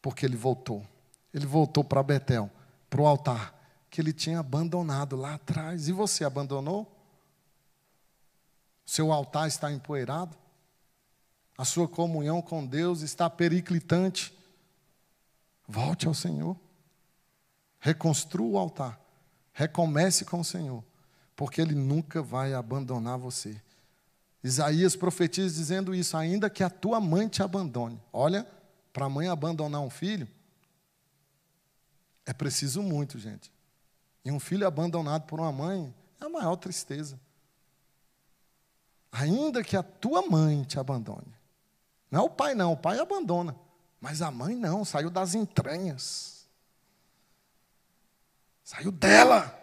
porque 0.00 0.24
ele 0.24 0.36
voltou. 0.36 0.86
Ele 1.34 1.44
voltou 1.44 1.82
para 1.82 2.02
Betel, 2.02 2.48
para 2.88 3.02
o 3.02 3.06
altar 3.06 3.54
que 3.90 4.00
ele 4.00 4.12
tinha 4.12 4.38
abandonado 4.38 5.16
lá 5.16 5.34
atrás. 5.34 5.88
E 5.88 5.92
você 5.92 6.24
abandonou? 6.24 6.90
Seu 8.84 9.12
altar 9.12 9.48
está 9.48 9.72
empoeirado? 9.72 10.36
A 11.58 11.64
sua 11.64 11.88
comunhão 11.88 12.40
com 12.40 12.64
Deus 12.64 13.00
está 13.00 13.28
periclitante? 13.28 14.32
Volte 15.66 16.06
ao 16.06 16.14
Senhor. 16.14 16.56
Reconstrua 17.80 18.46
o 18.46 18.58
altar. 18.58 19.05
Recomece 19.58 20.26
com 20.26 20.40
o 20.40 20.44
Senhor, 20.44 20.84
porque 21.34 21.62
Ele 21.62 21.74
nunca 21.74 22.20
vai 22.20 22.52
abandonar 22.52 23.16
você. 23.16 23.58
Isaías 24.44 24.94
profetiza 24.94 25.54
dizendo 25.54 25.94
isso, 25.94 26.14
ainda 26.14 26.50
que 26.50 26.62
a 26.62 26.68
tua 26.68 27.00
mãe 27.00 27.26
te 27.26 27.42
abandone. 27.42 27.98
Olha, 28.12 28.46
para 28.92 29.06
a 29.06 29.08
mãe 29.08 29.28
abandonar 29.28 29.80
um 29.80 29.88
filho, 29.88 30.28
é 32.26 32.34
preciso 32.34 32.82
muito, 32.82 33.18
gente. 33.18 33.50
E 34.22 34.30
um 34.30 34.38
filho 34.38 34.66
abandonado 34.66 35.22
por 35.22 35.40
uma 35.40 35.50
mãe 35.50 35.94
é 36.20 36.26
a 36.26 36.28
maior 36.28 36.56
tristeza. 36.56 37.18
Ainda 39.10 39.64
que 39.64 39.74
a 39.74 39.82
tua 39.82 40.20
mãe 40.28 40.64
te 40.64 40.78
abandone. 40.78 41.34
Não 42.10 42.20
é 42.20 42.22
o 42.24 42.28
pai, 42.28 42.54
não, 42.54 42.72
o 42.72 42.76
pai 42.76 42.98
abandona. 42.98 43.56
Mas 44.02 44.20
a 44.20 44.30
mãe 44.30 44.54
não, 44.54 44.84
saiu 44.84 45.08
das 45.08 45.34
entranhas. 45.34 46.35
Saiu 48.66 48.90
dela. 48.90 49.56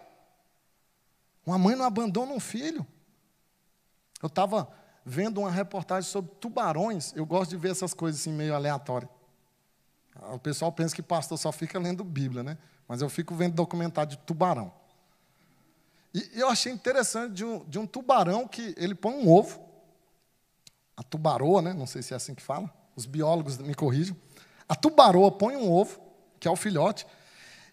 Uma 1.44 1.58
mãe 1.58 1.76
não 1.76 1.84
abandona 1.84 2.32
um 2.32 2.40
filho. 2.40 2.86
Eu 4.22 4.28
estava 4.28 4.66
vendo 5.04 5.40
uma 5.40 5.50
reportagem 5.50 6.10
sobre 6.10 6.34
tubarões. 6.36 7.12
Eu 7.14 7.26
gosto 7.26 7.50
de 7.50 7.58
ver 7.58 7.72
essas 7.72 7.92
coisas 7.92 8.22
assim 8.22 8.32
meio 8.32 8.54
aleatórias. 8.54 9.10
O 10.32 10.38
pessoal 10.38 10.72
pensa 10.72 10.94
que 10.96 11.02
pastor 11.02 11.36
só 11.36 11.52
fica 11.52 11.78
lendo 11.78 12.02
Bíblia, 12.02 12.42
né? 12.42 12.56
Mas 12.88 13.02
eu 13.02 13.10
fico 13.10 13.34
vendo 13.34 13.52
documentário 13.52 14.12
de 14.12 14.16
tubarão. 14.16 14.72
E 16.14 16.40
eu 16.40 16.48
achei 16.48 16.72
interessante 16.72 17.34
de 17.34 17.44
um, 17.44 17.62
de 17.66 17.78
um 17.78 17.86
tubarão 17.86 18.48
que 18.48 18.74
ele 18.78 18.94
põe 18.94 19.12
um 19.12 19.30
ovo, 19.30 19.60
a 20.96 21.02
tubaroa, 21.02 21.60
né? 21.60 21.74
Não 21.74 21.86
sei 21.86 22.00
se 22.00 22.14
é 22.14 22.16
assim 22.16 22.34
que 22.34 22.42
fala. 22.42 22.72
Os 22.96 23.04
biólogos 23.04 23.58
me 23.58 23.74
corrijam. 23.74 24.16
A 24.66 24.74
tubaroa 24.74 25.30
põe 25.30 25.56
um 25.56 25.70
ovo, 25.70 26.00
que 26.40 26.48
é 26.48 26.50
o 26.50 26.56
filhote, 26.56 27.06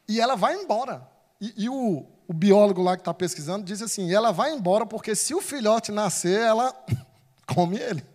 e 0.09 0.19
ela 0.19 0.35
vai 0.35 0.55
embora. 0.55 1.09
E, 1.41 1.63
e 1.63 1.69
o, 1.69 2.05
o 2.27 2.33
biólogo 2.33 2.83
lá 2.83 2.95
que 2.95 3.01
está 3.01 3.13
pesquisando 3.13 3.65
diz 3.65 3.81
assim: 3.81 4.13
ela 4.13 4.31
vai 4.31 4.53
embora 4.53 4.85
porque 4.85 5.15
se 5.15 5.33
o 5.33 5.41
filhote 5.41 5.91
nascer, 5.91 6.39
ela 6.39 6.73
come 7.47 7.77
ele. 7.77 8.05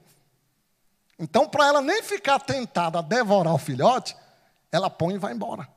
Então, 1.18 1.48
para 1.48 1.66
ela 1.66 1.82
nem 1.82 2.02
ficar 2.02 2.38
tentada 2.38 3.00
a 3.00 3.02
devorar 3.02 3.54
o 3.54 3.58
filhote, 3.58 4.16
ela 4.70 4.88
põe 4.88 5.14
e 5.14 5.18
vai 5.18 5.32
embora. 5.32 5.68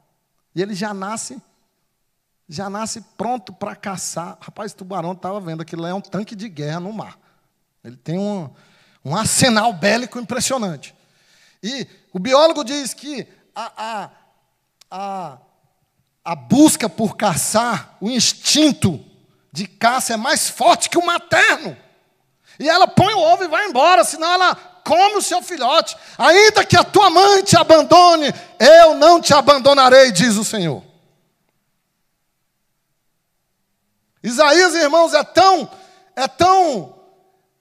E 0.53 0.61
ele 0.61 0.75
já 0.75 0.93
nasce, 0.93 1.41
já 2.47 2.69
nasce 2.69 3.01
pronto 3.17 3.53
para 3.53 3.75
caçar. 3.75 4.37
Rapaz, 4.41 4.73
o 4.73 4.75
tubarão 4.75 5.13
estava 5.13 5.39
vendo, 5.39 5.61
aquilo 5.61 5.85
é 5.85 5.93
um 5.93 6.01
tanque 6.01 6.35
de 6.35 6.49
guerra 6.49 6.81
no 6.81 6.91
mar. 6.91 7.17
Ele 7.83 7.95
tem 7.95 8.19
um, 8.19 8.49
um 9.03 9.15
arsenal 9.15 9.71
bélico 9.71 10.19
impressionante. 10.19 10.93
E 11.63 11.87
o 12.11 12.19
biólogo 12.19 12.63
diz 12.63 12.93
que 12.93 13.27
a, 13.55 13.71
a, 13.77 14.09
a, 14.91 15.37
a 16.23 16.35
busca 16.35 16.89
por 16.89 17.15
caçar, 17.15 17.97
o 17.99 18.09
instinto 18.09 19.03
de 19.51 19.67
caça 19.67 20.13
é 20.13 20.17
mais 20.17 20.49
forte 20.49 20.89
que 20.89 20.97
o 20.97 21.05
materno. 21.05 21.75
E 22.59 22.67
ela 22.69 22.87
põe 22.87 23.13
o 23.13 23.19
ovo 23.19 23.43
e 23.43 23.47
vai 23.47 23.67
embora, 23.67 24.03
senão 24.03 24.31
ela 24.31 24.55
come 24.83 25.15
o 25.15 25.21
seu 25.21 25.41
filhote. 25.41 25.95
Ainda 26.17 26.65
que 26.65 26.75
a 26.75 26.83
tua 26.83 27.09
mãe 27.09 27.43
te 27.43 27.57
abandone, 27.57 28.33
eu 28.59 28.95
não 28.95 29.21
te 29.21 29.33
abandonarei, 29.33 30.11
diz 30.11 30.35
o 30.35 30.43
Senhor. 30.43 30.83
Isaías, 34.21 34.75
irmãos, 34.75 35.13
é 35.13 35.23
tão, 35.23 35.69
é 36.15 36.27
tão 36.27 36.95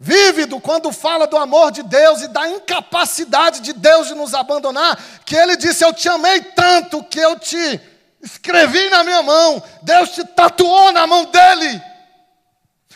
vívido 0.01 0.61
quando 0.61 0.93
fala 0.93 1.27
do 1.27 1.37
amor 1.37 1.71
de 1.71 1.83
Deus 1.83 2.23
e 2.23 2.29
da 2.29 2.49
incapacidade 2.49 3.61
de 3.61 3.73
Deus 3.73 4.09
de 4.09 4.15
nos 4.15 4.35
abandonar, 4.35 5.01
que 5.25 5.37
ele 5.37 5.57
disse: 5.57 5.85
Eu 5.85 5.93
te 5.93 6.09
amei 6.09 6.41
tanto 6.41 7.05
que 7.05 7.19
eu 7.19 7.39
te 7.39 7.81
escrevi 8.23 8.91
na 8.91 9.05
minha 9.05 9.23
mão, 9.23 9.63
Deus 9.83 10.11
te 10.11 10.25
tatuou 10.25 10.93
na 10.93 11.07
mão 11.07 11.31
dele, 11.31 11.83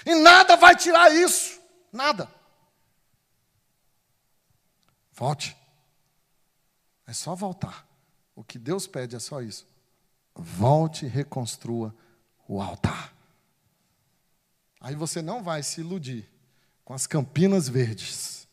e 0.05 0.14
nada 0.17 0.57
vai 0.57 0.75
tirar 0.76 1.14
isso, 1.14 1.61
nada. 1.93 2.29
Volte. 5.12 5.57
É 7.07 7.12
só 7.12 7.35
voltar. 7.35 7.87
O 8.35 8.43
que 8.43 8.59
Deus 8.59 8.87
pede 8.87 9.14
é 9.14 9.19
só 9.19 9.41
isso. 9.43 9.67
Volte 10.35 11.05
e 11.05 11.09
reconstrua 11.09 11.95
o 12.49 12.61
altar. 12.61 13.12
Aí 14.81 14.97
você 14.97 15.23
não 15.23 15.43
vai 15.43 15.62
se 15.62 15.81
iludir 15.81 16.29
com 16.85 16.95
as 16.95 17.07
campinas 17.07 17.69
verdes 17.69 18.49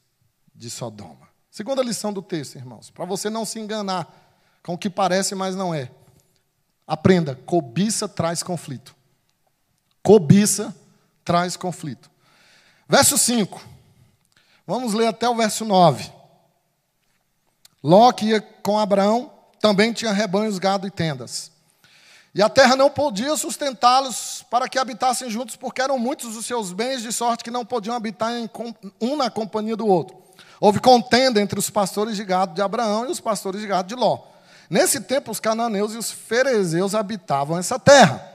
de 0.54 0.70
Sodoma. 0.70 1.28
Segunda 1.50 1.82
lição 1.82 2.14
do 2.14 2.22
texto, 2.22 2.56
irmãos, 2.56 2.92
para 2.92 3.06
você 3.06 3.30
não 3.30 3.46
se 3.46 3.60
enganar 3.60 4.08
com 4.62 4.74
o 4.74 4.78
que 4.78 4.90
parece, 4.90 5.34
mas 5.34 5.56
não 5.56 5.74
é. 5.74 5.90
Aprenda: 6.90 7.36
cobiça 7.46 8.08
traz 8.08 8.42
conflito. 8.42 8.96
Cobiça 10.02 10.76
traz 11.24 11.56
conflito. 11.56 12.10
Verso 12.88 13.16
5. 13.16 13.62
Vamos 14.66 14.96
ler 14.96 15.06
até 15.06 15.30
o 15.30 15.36
verso 15.36 15.64
9. 15.64 16.12
Ló 17.84 18.12
que 18.12 18.26
ia 18.26 18.42
com 18.42 18.80
Abraão 18.80 19.32
também 19.62 19.94
tinha 19.94 20.12
rebanhos, 20.12 20.58
gado 20.58 20.88
e 20.88 20.92
tendas. 20.92 21.52
E 22.34 22.42
a 22.42 22.50
terra 22.50 22.76
não 22.76 22.90
podia 22.90 23.36
sustentá-los 23.36 24.44
para 24.50 24.68
que 24.68 24.80
habitassem 24.80 25.30
juntos, 25.30 25.56
porque 25.56 25.82
eram 25.82 26.00
muitos 26.00 26.36
os 26.36 26.46
seus 26.46 26.72
bens, 26.74 27.04
de 27.04 27.12
sorte 27.12 27.44
que 27.44 27.52
não 27.52 27.66
podiam 27.66 27.96
habitar 27.96 28.32
em, 28.34 28.50
um 29.00 29.16
na 29.16 29.30
companhia 29.30 29.76
do 29.76 29.86
outro. 29.86 30.18
Houve 30.60 30.80
contenda 30.80 31.40
entre 31.40 31.60
os 31.60 31.70
pastores 31.70 32.16
de 32.16 32.24
gado 32.24 32.56
de 32.56 32.62
Abraão 32.62 33.06
e 33.06 33.12
os 33.12 33.20
pastores 33.20 33.62
de 33.62 33.68
gado 33.68 33.88
de 33.88 33.96
Ló. 33.96 34.30
Nesse 34.70 35.02
tempo, 35.02 35.32
os 35.32 35.40
cananeus 35.40 35.94
e 35.94 35.98
os 35.98 36.12
ferezeus 36.12 36.94
habitavam 36.94 37.58
essa 37.58 37.80
terra. 37.80 38.30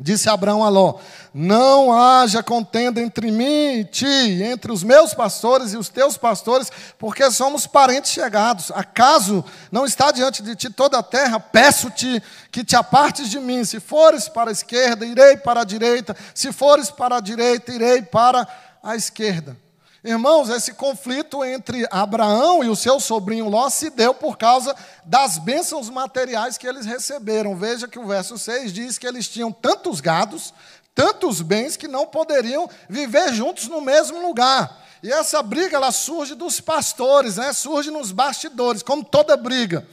Disse 0.00 0.30
Abraão 0.30 0.64
a 0.64 0.68
Ló: 0.68 0.98
Não 1.32 1.92
haja 1.92 2.42
contenda 2.42 3.00
entre 3.00 3.30
mim 3.30 3.80
e 3.80 3.84
ti, 3.84 4.42
entre 4.42 4.72
os 4.72 4.82
meus 4.82 5.12
pastores 5.12 5.74
e 5.74 5.76
os 5.76 5.90
teus 5.90 6.16
pastores, 6.16 6.72
porque 6.98 7.30
somos 7.30 7.66
parentes 7.66 8.10
chegados. 8.10 8.70
Acaso 8.70 9.44
não 9.70 9.84
está 9.84 10.10
diante 10.10 10.42
de 10.42 10.56
ti 10.56 10.70
toda 10.70 10.98
a 10.98 11.02
terra? 11.02 11.38
Peço-te 11.38 12.22
que 12.50 12.64
te 12.64 12.74
apartes 12.74 13.28
de 13.28 13.38
mim. 13.38 13.62
Se 13.64 13.78
fores 13.78 14.26
para 14.26 14.50
a 14.50 14.52
esquerda, 14.52 15.04
irei 15.04 15.36
para 15.36 15.60
a 15.60 15.64
direita. 15.64 16.16
Se 16.34 16.50
fores 16.50 16.90
para 16.90 17.18
a 17.18 17.20
direita, 17.20 17.70
irei 17.70 18.00
para 18.00 18.48
a 18.82 18.96
esquerda. 18.96 19.56
Irmãos, 20.02 20.48
esse 20.48 20.72
conflito 20.72 21.44
entre 21.44 21.86
Abraão 21.90 22.64
e 22.64 22.68
o 22.70 22.76
seu 22.76 22.98
sobrinho 22.98 23.50
Ló 23.50 23.68
se 23.68 23.90
deu 23.90 24.14
por 24.14 24.38
causa 24.38 24.74
das 25.04 25.36
bênçãos 25.36 25.90
materiais 25.90 26.56
que 26.56 26.66
eles 26.66 26.86
receberam. 26.86 27.54
Veja 27.54 27.86
que 27.86 27.98
o 27.98 28.06
verso 28.06 28.38
6 28.38 28.72
diz 28.72 28.96
que 28.96 29.06
eles 29.06 29.28
tinham 29.28 29.52
tantos 29.52 30.00
gados, 30.00 30.54
tantos 30.94 31.42
bens, 31.42 31.76
que 31.76 31.86
não 31.86 32.06
poderiam 32.06 32.68
viver 32.88 33.34
juntos 33.34 33.68
no 33.68 33.82
mesmo 33.82 34.26
lugar. 34.26 34.86
E 35.02 35.12
essa 35.12 35.42
briga 35.42 35.76
ela 35.76 35.92
surge 35.92 36.34
dos 36.34 36.60
pastores, 36.60 37.36
né? 37.36 37.52
surge 37.52 37.90
nos 37.90 38.10
bastidores, 38.10 38.82
como 38.82 39.04
toda 39.04 39.36
briga. 39.36 39.86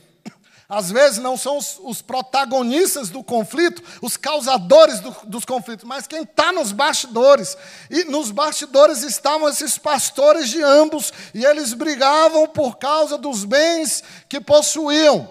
Às 0.69 0.91
vezes 0.91 1.19
não 1.19 1.37
são 1.37 1.57
os, 1.57 1.79
os 1.81 2.01
protagonistas 2.01 3.09
do 3.09 3.23
conflito, 3.23 3.81
os 4.01 4.17
causadores 4.17 4.99
do, 4.99 5.15
dos 5.23 5.45
conflitos, 5.45 5.85
mas 5.85 6.07
quem 6.07 6.23
está 6.23 6.51
nos 6.51 6.73
bastidores. 6.73 7.57
E 7.89 8.03
nos 8.03 8.31
bastidores 8.31 9.01
estavam 9.01 9.47
esses 9.47 9.77
pastores 9.77 10.49
de 10.49 10.61
ambos, 10.61 11.13
e 11.33 11.45
eles 11.45 11.73
brigavam 11.73 12.47
por 12.47 12.77
causa 12.77 13.17
dos 13.17 13.45
bens 13.45 14.03
que 14.27 14.41
possuíam. 14.41 15.29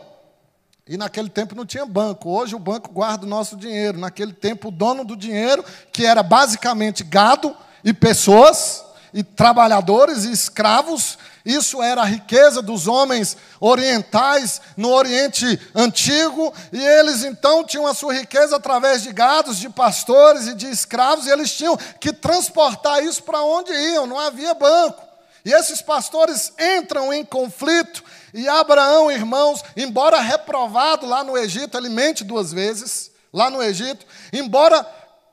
E 0.88 0.96
naquele 0.96 1.28
tempo 1.28 1.54
não 1.54 1.66
tinha 1.66 1.84
banco. 1.84 2.30
Hoje 2.30 2.54
o 2.54 2.60
banco 2.60 2.92
guarda 2.92 3.26
o 3.26 3.28
nosso 3.28 3.56
dinheiro. 3.56 3.98
Naquele 3.98 4.32
tempo, 4.32 4.68
o 4.68 4.70
dono 4.70 5.04
do 5.04 5.16
dinheiro, 5.16 5.64
que 5.92 6.06
era 6.06 6.22
basicamente 6.22 7.02
gado 7.02 7.54
e 7.84 7.92
pessoas, 7.92 8.84
e 9.12 9.24
trabalhadores 9.24 10.24
e 10.24 10.30
escravos, 10.30 11.18
isso 11.46 11.80
era 11.80 12.02
a 12.02 12.04
riqueza 12.04 12.60
dos 12.60 12.88
homens 12.88 13.36
orientais 13.60 14.60
no 14.76 14.90
Oriente 14.90 15.60
Antigo, 15.72 16.52
e 16.72 16.84
eles 16.84 17.22
então 17.22 17.62
tinham 17.62 17.86
a 17.86 17.94
sua 17.94 18.12
riqueza 18.12 18.56
através 18.56 19.04
de 19.04 19.12
gados, 19.12 19.56
de 19.58 19.70
pastores 19.70 20.48
e 20.48 20.54
de 20.54 20.68
escravos, 20.68 21.24
e 21.24 21.30
eles 21.30 21.56
tinham 21.56 21.78
que 22.00 22.12
transportar 22.12 23.04
isso 23.04 23.22
para 23.22 23.40
onde 23.42 23.72
iam, 23.72 24.08
não 24.08 24.18
havia 24.18 24.54
banco. 24.54 25.00
E 25.44 25.52
esses 25.52 25.80
pastores 25.80 26.52
entram 26.58 27.14
em 27.14 27.24
conflito, 27.24 28.02
e 28.34 28.48
Abraão, 28.48 29.08
irmãos, 29.08 29.62
embora 29.76 30.20
reprovado 30.20 31.06
lá 31.06 31.22
no 31.22 31.38
Egito, 31.38 31.78
ele 31.78 31.88
mente 31.88 32.24
duas 32.24 32.52
vezes, 32.52 33.12
lá 33.32 33.48
no 33.48 33.62
Egito, 33.62 34.04
embora 34.32 34.84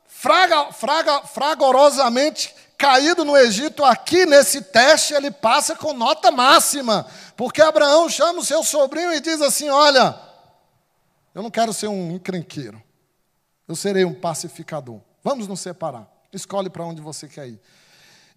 fraga, 0.08 0.72
fraga, 0.72 1.22
fragorosamente 1.22 2.54
caído 2.84 3.24
no 3.24 3.38
Egito, 3.38 3.86
aqui 3.86 4.26
nesse 4.26 4.62
teste 4.62 5.14
ele 5.14 5.32
passa 5.32 5.74
com 5.74 5.94
nota 5.94 6.30
máxima, 6.30 7.08
porque 7.38 7.62
Abraão 7.62 8.10
chama 8.10 8.40
o 8.40 8.44
seu 8.44 8.62
sobrinho 8.62 9.14
e 9.14 9.22
diz 9.22 9.42
assim: 9.42 9.70
Olha, 9.70 10.20
eu 11.34 11.42
não 11.42 11.50
quero 11.50 11.72
ser 11.72 11.88
um 11.88 12.12
encrenqueiro, 12.12 12.84
eu 13.70 13.76
serei 13.76 14.04
um 14.04 14.14
pacificador. 14.14 15.00
Vamos 15.24 15.48
nos 15.48 15.62
separar. 15.62 16.06
Escolhe 16.34 16.70
para 16.70 16.84
onde 16.84 17.02
você 17.02 17.26
quer 17.26 17.48
ir. 17.48 17.62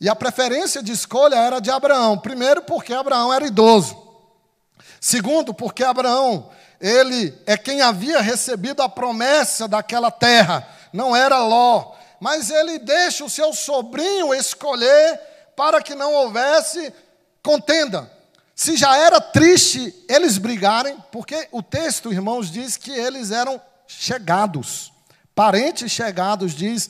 E 0.00 0.08
a 0.08 0.14
preferência 0.14 0.80
de 0.80 0.92
escolha 0.92 1.34
era 1.34 1.58
de 1.58 1.68
Abraão. 1.68 2.16
Primeiro, 2.16 2.62
porque 2.62 2.94
Abraão 2.94 3.32
era 3.32 3.48
idoso. 3.48 4.00
Segundo, 5.00 5.52
porque 5.52 5.82
Abraão, 5.82 6.50
ele 6.80 7.36
é 7.46 7.56
quem 7.56 7.82
havia 7.82 8.20
recebido 8.20 8.80
a 8.80 8.88
promessa 8.88 9.66
daquela 9.66 10.12
terra, 10.12 10.68
não 10.92 11.16
era 11.16 11.40
Ló 11.40 11.96
mas 12.20 12.50
ele 12.50 12.78
deixa 12.78 13.24
o 13.24 13.30
seu 13.30 13.52
sobrinho 13.52 14.34
escolher 14.34 15.20
para 15.56 15.82
que 15.82 15.94
não 15.94 16.12
houvesse 16.12 16.92
contenda. 17.42 18.10
Se 18.54 18.76
já 18.76 18.96
era 18.96 19.20
triste 19.20 19.94
eles 20.08 20.38
brigarem, 20.38 20.96
porque 21.12 21.46
o 21.52 21.62
texto, 21.62 22.12
irmãos, 22.12 22.50
diz 22.50 22.76
que 22.76 22.90
eles 22.90 23.30
eram 23.30 23.60
chegados, 23.86 24.92
parentes 25.34 25.92
chegados, 25.92 26.54
diz, 26.54 26.88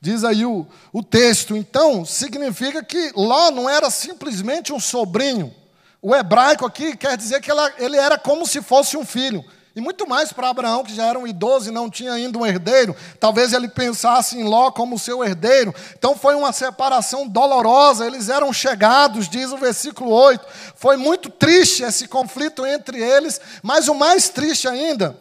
diz 0.00 0.24
aí 0.24 0.44
o, 0.44 0.66
o 0.92 1.02
texto. 1.02 1.56
Então, 1.56 2.04
significa 2.04 2.82
que 2.82 3.12
Ló 3.14 3.50
não 3.50 3.70
era 3.70 3.90
simplesmente 3.90 4.72
um 4.72 4.80
sobrinho. 4.80 5.54
O 6.02 6.14
hebraico 6.14 6.66
aqui 6.66 6.96
quer 6.96 7.16
dizer 7.16 7.40
que 7.40 7.50
ela, 7.50 7.72
ele 7.78 7.96
era 7.96 8.18
como 8.18 8.46
se 8.46 8.60
fosse 8.60 8.96
um 8.96 9.04
filho. 9.04 9.44
E 9.78 9.80
muito 9.80 10.08
mais 10.08 10.32
para 10.32 10.48
Abraão, 10.48 10.82
que 10.82 10.92
já 10.92 11.06
era 11.06 11.16
um 11.16 11.24
idoso 11.24 11.68
e 11.68 11.72
não 11.72 11.88
tinha 11.88 12.10
ainda 12.12 12.36
um 12.36 12.44
herdeiro. 12.44 12.96
Talvez 13.20 13.52
ele 13.52 13.68
pensasse 13.68 14.36
em 14.36 14.42
Ló 14.42 14.72
como 14.72 14.98
seu 14.98 15.22
herdeiro. 15.22 15.72
Então 15.96 16.16
foi 16.16 16.34
uma 16.34 16.52
separação 16.52 17.28
dolorosa. 17.28 18.04
Eles 18.04 18.28
eram 18.28 18.52
chegados, 18.52 19.28
diz 19.28 19.52
o 19.52 19.56
versículo 19.56 20.10
8. 20.10 20.44
Foi 20.74 20.96
muito 20.96 21.30
triste 21.30 21.84
esse 21.84 22.08
conflito 22.08 22.66
entre 22.66 23.00
eles. 23.00 23.40
Mas 23.62 23.86
o 23.86 23.94
mais 23.94 24.28
triste 24.28 24.66
ainda 24.66 25.16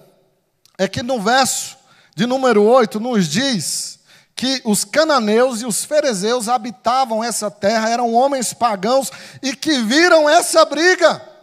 é 0.76 0.88
que 0.88 1.04
no 1.04 1.22
verso 1.22 1.78
de 2.16 2.26
número 2.26 2.64
8 2.64 3.00
nos 3.00 3.28
diz 3.28 4.00
que 4.36 4.60
os 4.66 4.84
cananeus 4.84 5.62
e 5.62 5.68
os 5.68 5.86
ferezeus 5.86 6.50
habitavam 6.50 7.24
essa 7.24 7.52
terra, 7.52 7.92
eram 7.92 8.12
homens 8.12 8.54
pagãos 8.54 9.12
e 9.40 9.56
que 9.56 9.84
viram 9.84 10.28
essa 10.28 10.66
briga. 10.66 11.37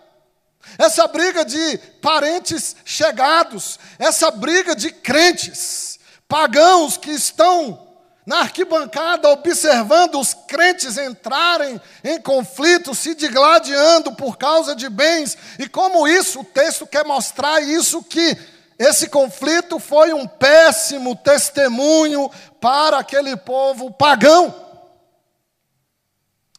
Essa 0.79 1.07
briga 1.07 1.45
de 1.45 1.79
parentes 2.01 2.77
chegados, 2.85 3.79
essa 3.99 4.31
briga 4.31 4.75
de 4.75 4.91
crentes, 4.91 5.99
pagãos 6.29 6.97
que 6.97 7.11
estão 7.11 7.85
na 8.27 8.41
arquibancada 8.41 9.29
observando 9.29 10.19
os 10.19 10.33
crentes 10.33 10.97
entrarem 10.97 11.81
em 12.03 12.21
conflito, 12.21 12.95
se 12.95 13.15
digladiando 13.15 14.13
por 14.13 14.39
causa 14.39 14.75
de 14.75 14.89
bens, 14.89 15.37
e 15.59 15.69
como 15.69 16.09
isso, 16.09 16.41
o 16.41 16.45
texto 16.45 16.87
quer 16.87 17.05
mostrar 17.05 17.61
isso 17.61 18.03
que 18.03 18.37
esse 18.79 19.09
conflito 19.09 19.79
foi 19.79 20.13
um 20.13 20.27
péssimo 20.27 21.15
testemunho 21.15 22.31
para 22.61 22.99
aquele 22.99 23.37
povo 23.37 23.93
pagão. 23.93 24.63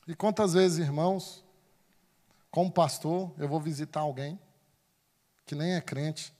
E 0.07 0.15
quantas 0.15 0.53
vezes, 0.53 0.77
irmãos, 0.77 1.43
como 2.55 2.71
pastor, 2.71 3.33
eu 3.37 3.49
vou 3.49 3.59
visitar 3.59 3.99
alguém 3.99 4.39
que 5.45 5.53
nem 5.53 5.73
é 5.73 5.81
crente, 5.81 6.33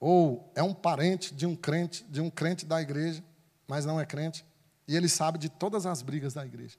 ou 0.00 0.50
é 0.54 0.62
um 0.62 0.72
parente 0.72 1.34
de 1.34 1.44
um 1.44 1.54
crente, 1.54 2.02
de 2.04 2.18
um 2.18 2.30
crente 2.30 2.64
da 2.64 2.80
igreja, 2.80 3.22
mas 3.68 3.84
não 3.84 4.00
é 4.00 4.06
crente, 4.06 4.46
e 4.88 4.96
ele 4.96 5.10
sabe 5.10 5.36
de 5.36 5.50
todas 5.50 5.84
as 5.84 6.00
brigas 6.00 6.32
da 6.32 6.46
igreja. 6.46 6.78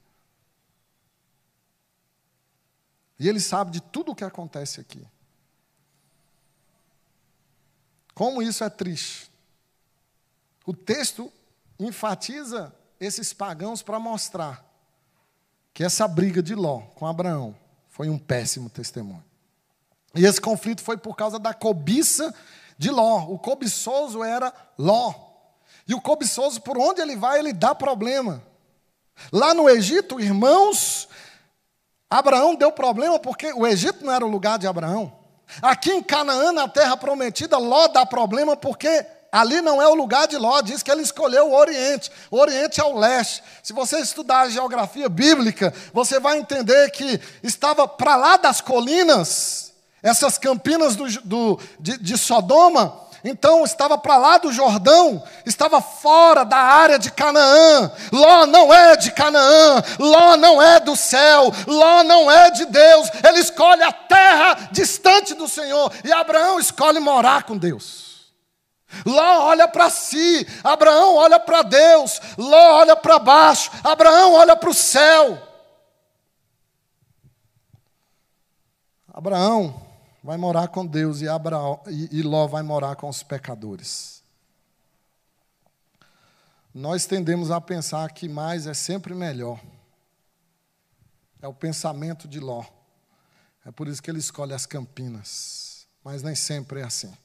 E 3.16 3.28
ele 3.28 3.38
sabe 3.38 3.70
de 3.70 3.80
tudo 3.80 4.10
o 4.10 4.14
que 4.16 4.24
acontece 4.24 4.80
aqui. 4.80 5.06
Como 8.12 8.42
isso 8.42 8.64
é 8.64 8.68
triste. 8.68 9.30
O 10.66 10.74
texto 10.74 11.32
enfatiza 11.78 12.74
esses 12.98 13.32
pagãos 13.32 13.84
para 13.84 14.00
mostrar 14.00 14.73
que 15.74 15.82
essa 15.82 16.06
briga 16.06 16.40
de 16.40 16.54
Ló 16.54 16.82
com 16.94 17.04
Abraão 17.04 17.54
foi 17.90 18.08
um 18.08 18.16
péssimo 18.16 18.70
testemunho. 18.70 19.24
E 20.14 20.24
esse 20.24 20.40
conflito 20.40 20.80
foi 20.80 20.96
por 20.96 21.16
causa 21.16 21.36
da 21.36 21.52
cobiça 21.52 22.32
de 22.78 22.90
Ló. 22.90 23.26
O 23.28 23.38
cobiçoso 23.38 24.22
era 24.22 24.54
Ló. 24.78 25.12
E 25.86 25.92
o 25.92 26.00
cobiçoso, 26.00 26.60
por 26.60 26.78
onde 26.78 27.00
ele 27.00 27.16
vai, 27.16 27.40
ele 27.40 27.52
dá 27.52 27.74
problema. 27.74 28.40
Lá 29.32 29.52
no 29.52 29.68
Egito, 29.68 30.20
irmãos, 30.20 31.08
Abraão 32.08 32.54
deu 32.54 32.70
problema 32.70 33.18
porque 33.18 33.52
o 33.52 33.66
Egito 33.66 34.04
não 34.04 34.12
era 34.12 34.24
o 34.24 34.30
lugar 34.30 34.58
de 34.58 34.68
Abraão. 34.68 35.12
Aqui 35.60 35.90
em 35.90 36.02
Canaã, 36.02 36.52
na 36.52 36.68
terra 36.68 36.96
prometida, 36.96 37.58
Ló 37.58 37.88
dá 37.88 38.06
problema 38.06 38.56
porque 38.56 39.04
ali 39.34 39.60
não 39.60 39.82
é 39.82 39.88
o 39.88 39.96
lugar 39.96 40.28
de 40.28 40.36
Ló, 40.36 40.62
diz 40.62 40.80
que 40.80 40.88
ele 40.88 41.02
escolheu 41.02 41.48
o 41.48 41.56
Oriente. 41.56 42.08
O 42.30 42.38
Oriente 42.38 42.80
é 42.80 42.84
o 42.84 42.96
leste. 42.96 43.42
Se 43.64 43.72
você 43.72 43.98
estudar 43.98 44.42
a 44.42 44.48
geografia 44.48 45.08
bíblica, 45.08 45.74
você 45.92 46.20
vai 46.20 46.38
entender 46.38 46.88
que 46.92 47.20
estava 47.42 47.88
para 47.88 48.14
lá 48.14 48.36
das 48.36 48.60
colinas, 48.60 49.72
essas 50.00 50.38
campinas 50.38 50.94
do, 50.94 51.06
do 51.24 51.58
de, 51.80 51.98
de 51.98 52.16
Sodoma, 52.16 53.04
então 53.24 53.64
estava 53.64 53.98
para 53.98 54.16
lá 54.16 54.38
do 54.38 54.52
Jordão, 54.52 55.20
estava 55.44 55.80
fora 55.80 56.44
da 56.44 56.58
área 56.58 56.96
de 56.96 57.10
Canaã. 57.10 57.90
Ló 58.12 58.46
não 58.46 58.72
é 58.72 58.94
de 58.96 59.10
Canaã, 59.10 59.82
Ló 59.98 60.36
não 60.36 60.62
é 60.62 60.78
do 60.78 60.94
céu, 60.94 61.52
Ló 61.66 62.04
não 62.04 62.30
é 62.30 62.52
de 62.52 62.66
Deus. 62.66 63.08
Ele 63.26 63.40
escolhe 63.40 63.82
a 63.82 63.90
terra 63.90 64.68
distante 64.70 65.34
do 65.34 65.48
Senhor 65.48 65.90
e 66.04 66.12
Abraão 66.12 66.60
escolhe 66.60 67.00
morar 67.00 67.42
com 67.42 67.56
Deus. 67.56 68.13
Ló 69.04 69.46
olha 69.46 69.68
para 69.68 69.90
si, 69.90 70.46
Abraão 70.62 71.16
olha 71.16 71.40
para 71.40 71.62
Deus, 71.62 72.20
Ló 72.38 72.78
olha 72.78 72.96
para 72.96 73.18
baixo, 73.18 73.70
Abraão 73.82 74.34
olha 74.34 74.56
para 74.56 74.70
o 74.70 74.74
céu. 74.74 75.54
Abraão 79.12 79.80
vai 80.22 80.36
morar 80.36 80.68
com 80.68 80.84
Deus 80.84 81.20
e, 81.20 81.28
Abraão, 81.28 81.80
e, 81.86 82.18
e 82.18 82.22
Ló 82.22 82.46
vai 82.46 82.62
morar 82.62 82.96
com 82.96 83.08
os 83.08 83.22
pecadores. 83.22 84.22
Nós 86.74 87.06
tendemos 87.06 87.52
a 87.52 87.60
pensar 87.60 88.10
que 88.10 88.28
mais 88.28 88.66
é 88.66 88.74
sempre 88.74 89.14
melhor. 89.14 89.60
É 91.40 91.46
o 91.46 91.54
pensamento 91.54 92.26
de 92.26 92.40
Ló. 92.40 92.64
É 93.64 93.70
por 93.70 93.86
isso 93.86 94.02
que 94.02 94.10
ele 94.10 94.18
escolhe 94.18 94.52
as 94.52 94.66
campinas. 94.66 95.86
Mas 96.02 96.22
nem 96.22 96.34
sempre 96.34 96.80
é 96.80 96.84
assim. 96.84 97.16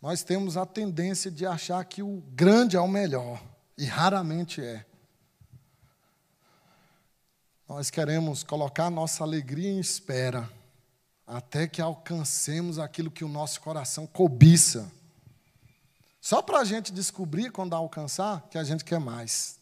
Nós 0.00 0.22
temos 0.22 0.56
a 0.56 0.64
tendência 0.64 1.30
de 1.30 1.44
achar 1.44 1.84
que 1.84 2.02
o 2.02 2.22
grande 2.34 2.76
é 2.76 2.80
o 2.80 2.88
melhor. 2.88 3.42
E 3.76 3.84
raramente 3.84 4.60
é. 4.60 4.84
Nós 7.68 7.90
queremos 7.90 8.42
colocar 8.42 8.90
nossa 8.90 9.22
alegria 9.22 9.70
em 9.70 9.78
espera 9.78 10.50
até 11.26 11.68
que 11.68 11.82
alcancemos 11.82 12.78
aquilo 12.78 13.10
que 13.10 13.22
o 13.22 13.28
nosso 13.28 13.60
coração 13.60 14.06
cobiça. 14.06 14.90
Só 16.20 16.40
para 16.40 16.60
a 16.60 16.64
gente 16.64 16.90
descobrir, 16.90 17.50
quando 17.50 17.74
alcançar, 17.74 18.48
que 18.48 18.56
a 18.56 18.64
gente 18.64 18.84
quer 18.84 18.98
mais. 18.98 19.60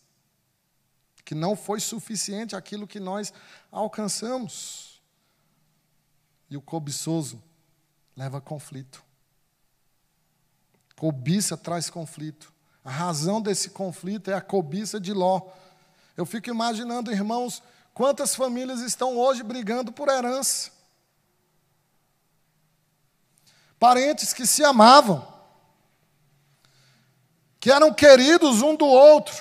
Que 1.25 1.35
não 1.35 1.57
foi 1.57 1.81
suficiente 1.81 2.55
aquilo 2.55 2.87
que 2.87 3.01
nós 3.01 3.33
alcançamos. 3.70 5.03
E 6.49 6.57
o 6.57 6.62
cobiçoso 6.62 7.42
leva 8.16 8.40
conflito. 8.40 9.06
Cobiça 10.98 11.56
traz 11.56 11.90
conflito. 11.90 12.52
A 12.85 12.90
razão 12.90 13.40
desse 13.40 13.70
conflito 13.70 14.30
é 14.30 14.35
a 14.35 14.40
cobiça 14.40 14.98
de 14.98 15.12
Ló. 15.12 15.42
Eu 16.16 16.24
fico 16.24 16.48
imaginando, 16.48 17.12
irmãos, 17.12 17.62
quantas 17.92 18.35
famílias 18.35 18.80
estão 18.80 19.16
hoje 19.16 19.42
brigando 19.42 19.92
por 19.92 20.09
herança 20.09 20.76
parentes 23.78 24.32
que 24.32 24.46
se 24.46 24.64
amavam, 24.64 25.26
que 27.61 27.70
eram 27.70 27.92
queridos 27.92 28.62
um 28.62 28.74
do 28.74 28.87
outro, 28.87 29.37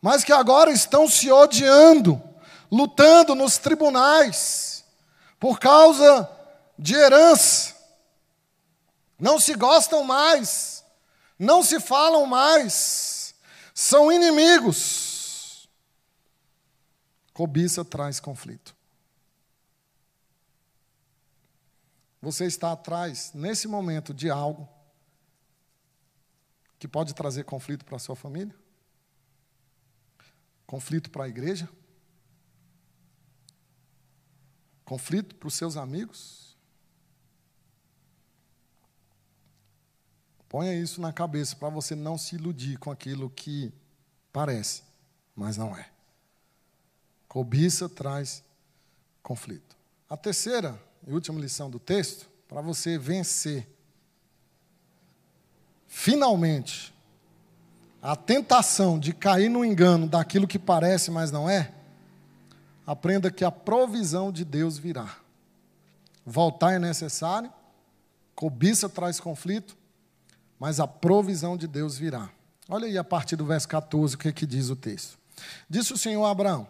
mas 0.00 0.24
que 0.24 0.32
agora 0.32 0.70
estão 0.70 1.08
se 1.08 1.30
odiando, 1.30 2.22
lutando 2.70 3.34
nos 3.34 3.58
tribunais 3.58 4.84
por 5.38 5.58
causa 5.58 6.28
de 6.78 6.94
herança. 6.94 7.74
Não 9.20 9.38
se 9.38 9.54
gostam 9.54 10.02
mais, 10.02 10.84
não 11.38 11.62
se 11.62 11.78
falam 11.78 12.26
mais, 12.26 13.34
são 13.74 14.10
inimigos. 14.10 15.68
Cobiça 17.32 17.84
traz 17.84 18.18
conflito. 18.18 18.74
Você 22.22 22.44
está 22.44 22.72
atrás, 22.72 23.32
nesse 23.32 23.66
momento, 23.66 24.12
de 24.12 24.28
algo 24.28 24.68
que 26.78 26.88
pode 26.88 27.14
trazer 27.14 27.44
conflito 27.44 27.84
para 27.84 27.96
a 27.96 28.00
sua 28.00 28.16
família? 28.16 28.54
Conflito 30.66 31.10
para 31.10 31.24
a 31.24 31.28
igreja? 31.28 31.68
Conflito 34.84 35.34
para 35.34 35.48
os 35.48 35.54
seus 35.54 35.76
amigos? 35.76 36.49
Ponha 40.50 40.74
isso 40.74 41.00
na 41.00 41.12
cabeça 41.12 41.54
para 41.54 41.68
você 41.68 41.94
não 41.94 42.18
se 42.18 42.34
iludir 42.34 42.76
com 42.76 42.90
aquilo 42.90 43.30
que 43.30 43.72
parece, 44.32 44.82
mas 45.32 45.56
não 45.56 45.76
é. 45.76 45.88
Cobiça 47.28 47.88
traz 47.88 48.42
conflito. 49.22 49.76
A 50.08 50.16
terceira 50.16 50.76
e 51.06 51.12
última 51.12 51.40
lição 51.40 51.70
do 51.70 51.78
texto, 51.78 52.28
para 52.48 52.60
você 52.60 52.98
vencer 52.98 53.64
finalmente 55.86 56.92
a 58.02 58.16
tentação 58.16 58.98
de 58.98 59.12
cair 59.12 59.48
no 59.48 59.64
engano 59.64 60.08
daquilo 60.08 60.48
que 60.48 60.58
parece, 60.58 61.12
mas 61.12 61.30
não 61.30 61.48
é, 61.48 61.72
aprenda 62.84 63.30
que 63.30 63.44
a 63.44 63.52
provisão 63.52 64.32
de 64.32 64.44
Deus 64.44 64.76
virá. 64.76 65.16
Voltar 66.26 66.72
é 66.72 66.78
necessário, 66.80 67.52
cobiça 68.34 68.88
traz 68.88 69.20
conflito, 69.20 69.78
mas 70.60 70.78
a 70.78 70.86
provisão 70.86 71.56
de 71.56 71.66
Deus 71.66 71.96
virá. 71.96 72.28
Olha 72.68 72.86
aí 72.86 72.98
a 72.98 73.02
partir 73.02 73.34
do 73.34 73.46
verso 73.46 73.66
14 73.66 74.14
o 74.14 74.18
que, 74.18 74.28
é 74.28 74.32
que 74.32 74.44
diz 74.44 74.68
o 74.68 74.76
texto. 74.76 75.18
Disse 75.68 75.94
o 75.94 75.98
Senhor 75.98 76.22
a 76.26 76.30
Abraão, 76.30 76.68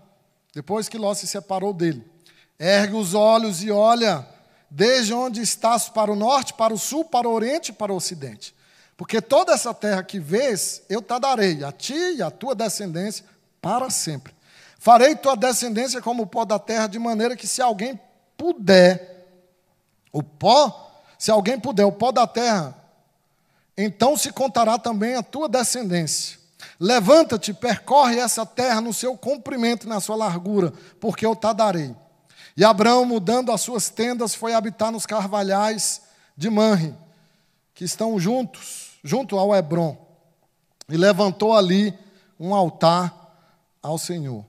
depois 0.54 0.88
que 0.88 0.96
Ló 0.96 1.12
se 1.12 1.26
separou 1.26 1.74
dele: 1.74 2.08
Ergue 2.56 2.94
os 2.94 3.14
olhos 3.14 3.64
e 3.64 3.70
olha 3.72 4.24
desde 4.70 5.12
onde 5.12 5.42
estás 5.42 5.88
para 5.88 6.12
o 6.12 6.16
norte, 6.16 6.54
para 6.54 6.72
o 6.72 6.78
sul, 6.78 7.04
para 7.04 7.28
o 7.28 7.32
oriente 7.32 7.70
e 7.70 7.74
para 7.74 7.92
o 7.92 7.96
ocidente. 7.96 8.54
Porque 8.96 9.20
toda 9.20 9.52
essa 9.52 9.74
terra 9.74 10.04
que 10.04 10.20
vês, 10.20 10.82
eu 10.88 11.02
te 11.02 11.18
darei, 11.18 11.64
a 11.64 11.72
ti 11.72 11.94
e 11.94 12.22
a 12.22 12.30
tua 12.30 12.54
descendência, 12.54 13.24
para 13.60 13.90
sempre. 13.90 14.32
Farei 14.78 15.16
tua 15.16 15.36
descendência 15.36 16.00
como 16.00 16.22
o 16.22 16.26
pó 16.26 16.44
da 16.44 16.58
terra, 16.58 16.86
de 16.86 16.98
maneira 16.98 17.34
que 17.34 17.46
se 17.46 17.60
alguém 17.60 17.98
puder, 18.36 19.26
o 20.12 20.22
pó, 20.22 21.02
se 21.18 21.30
alguém 21.30 21.58
puder, 21.58 21.84
o 21.84 21.92
pó 21.92 22.12
da 22.12 22.26
terra, 22.26 22.79
então 23.82 24.16
se 24.16 24.32
contará 24.32 24.78
também 24.78 25.14
a 25.14 25.22
tua 25.22 25.48
descendência. 25.48 26.38
Levanta-te, 26.78 27.52
percorre 27.52 28.18
essa 28.18 28.44
terra 28.44 28.80
no 28.80 28.92
seu 28.92 29.16
comprimento 29.16 29.86
e 29.86 29.88
na 29.88 30.00
sua 30.00 30.16
largura, 30.16 30.72
porque 30.98 31.24
eu 31.24 31.34
te 31.34 31.52
darei. 31.54 31.94
E 32.56 32.64
Abraão, 32.64 33.04
mudando 33.04 33.52
as 33.52 33.60
suas 33.60 33.88
tendas, 33.88 34.34
foi 34.34 34.54
habitar 34.54 34.90
nos 34.90 35.06
carvalhais 35.06 36.02
de 36.36 36.50
Manre, 36.50 36.94
que 37.74 37.84
estão 37.84 38.18
juntos, 38.18 38.98
junto 39.02 39.38
ao 39.38 39.54
Hebron, 39.54 39.96
e 40.88 40.96
levantou 40.96 41.54
ali 41.54 41.96
um 42.38 42.54
altar 42.54 43.14
ao 43.82 43.96
Senhor. 43.96 44.44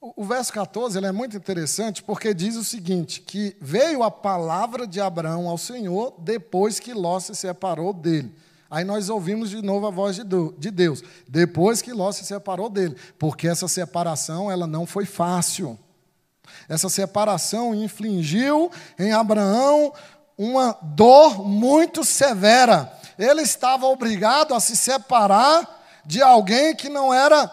O, 0.00 0.24
verso 0.24 0.52
14 0.52 0.98
ele 0.98 1.06
é 1.06 1.12
muito 1.12 1.34
interessante 1.34 2.02
porque 2.02 2.34
diz 2.34 2.56
o 2.56 2.64
seguinte: 2.64 3.22
que 3.22 3.56
veio 3.58 4.02
a 4.02 4.10
palavra 4.10 4.86
de 4.86 5.00
Abraão 5.00 5.48
ao 5.48 5.56
Senhor 5.56 6.14
depois 6.18 6.78
que 6.78 6.92
Ló 6.92 7.18
se 7.18 7.34
separou 7.34 7.92
dele. 7.94 8.34
Aí 8.74 8.82
nós 8.82 9.08
ouvimos 9.08 9.50
de 9.50 9.62
novo 9.62 9.86
a 9.86 9.90
voz 9.90 10.16
de 10.16 10.70
Deus, 10.72 11.00
depois 11.28 11.80
que 11.80 11.92
Ló 11.92 12.10
se 12.10 12.24
separou 12.24 12.68
dele, 12.68 12.96
porque 13.16 13.46
essa 13.46 13.68
separação 13.68 14.50
ela 14.50 14.66
não 14.66 14.84
foi 14.84 15.06
fácil. 15.06 15.78
Essa 16.68 16.88
separação 16.88 17.72
infligiu 17.72 18.72
em 18.98 19.12
Abraão 19.12 19.92
uma 20.36 20.76
dor 20.82 21.46
muito 21.46 22.02
severa. 22.02 22.92
Ele 23.16 23.42
estava 23.42 23.86
obrigado 23.86 24.52
a 24.52 24.58
se 24.58 24.74
separar 24.74 25.84
de 26.04 26.20
alguém 26.20 26.74
que 26.74 26.88
não 26.88 27.14
era 27.14 27.48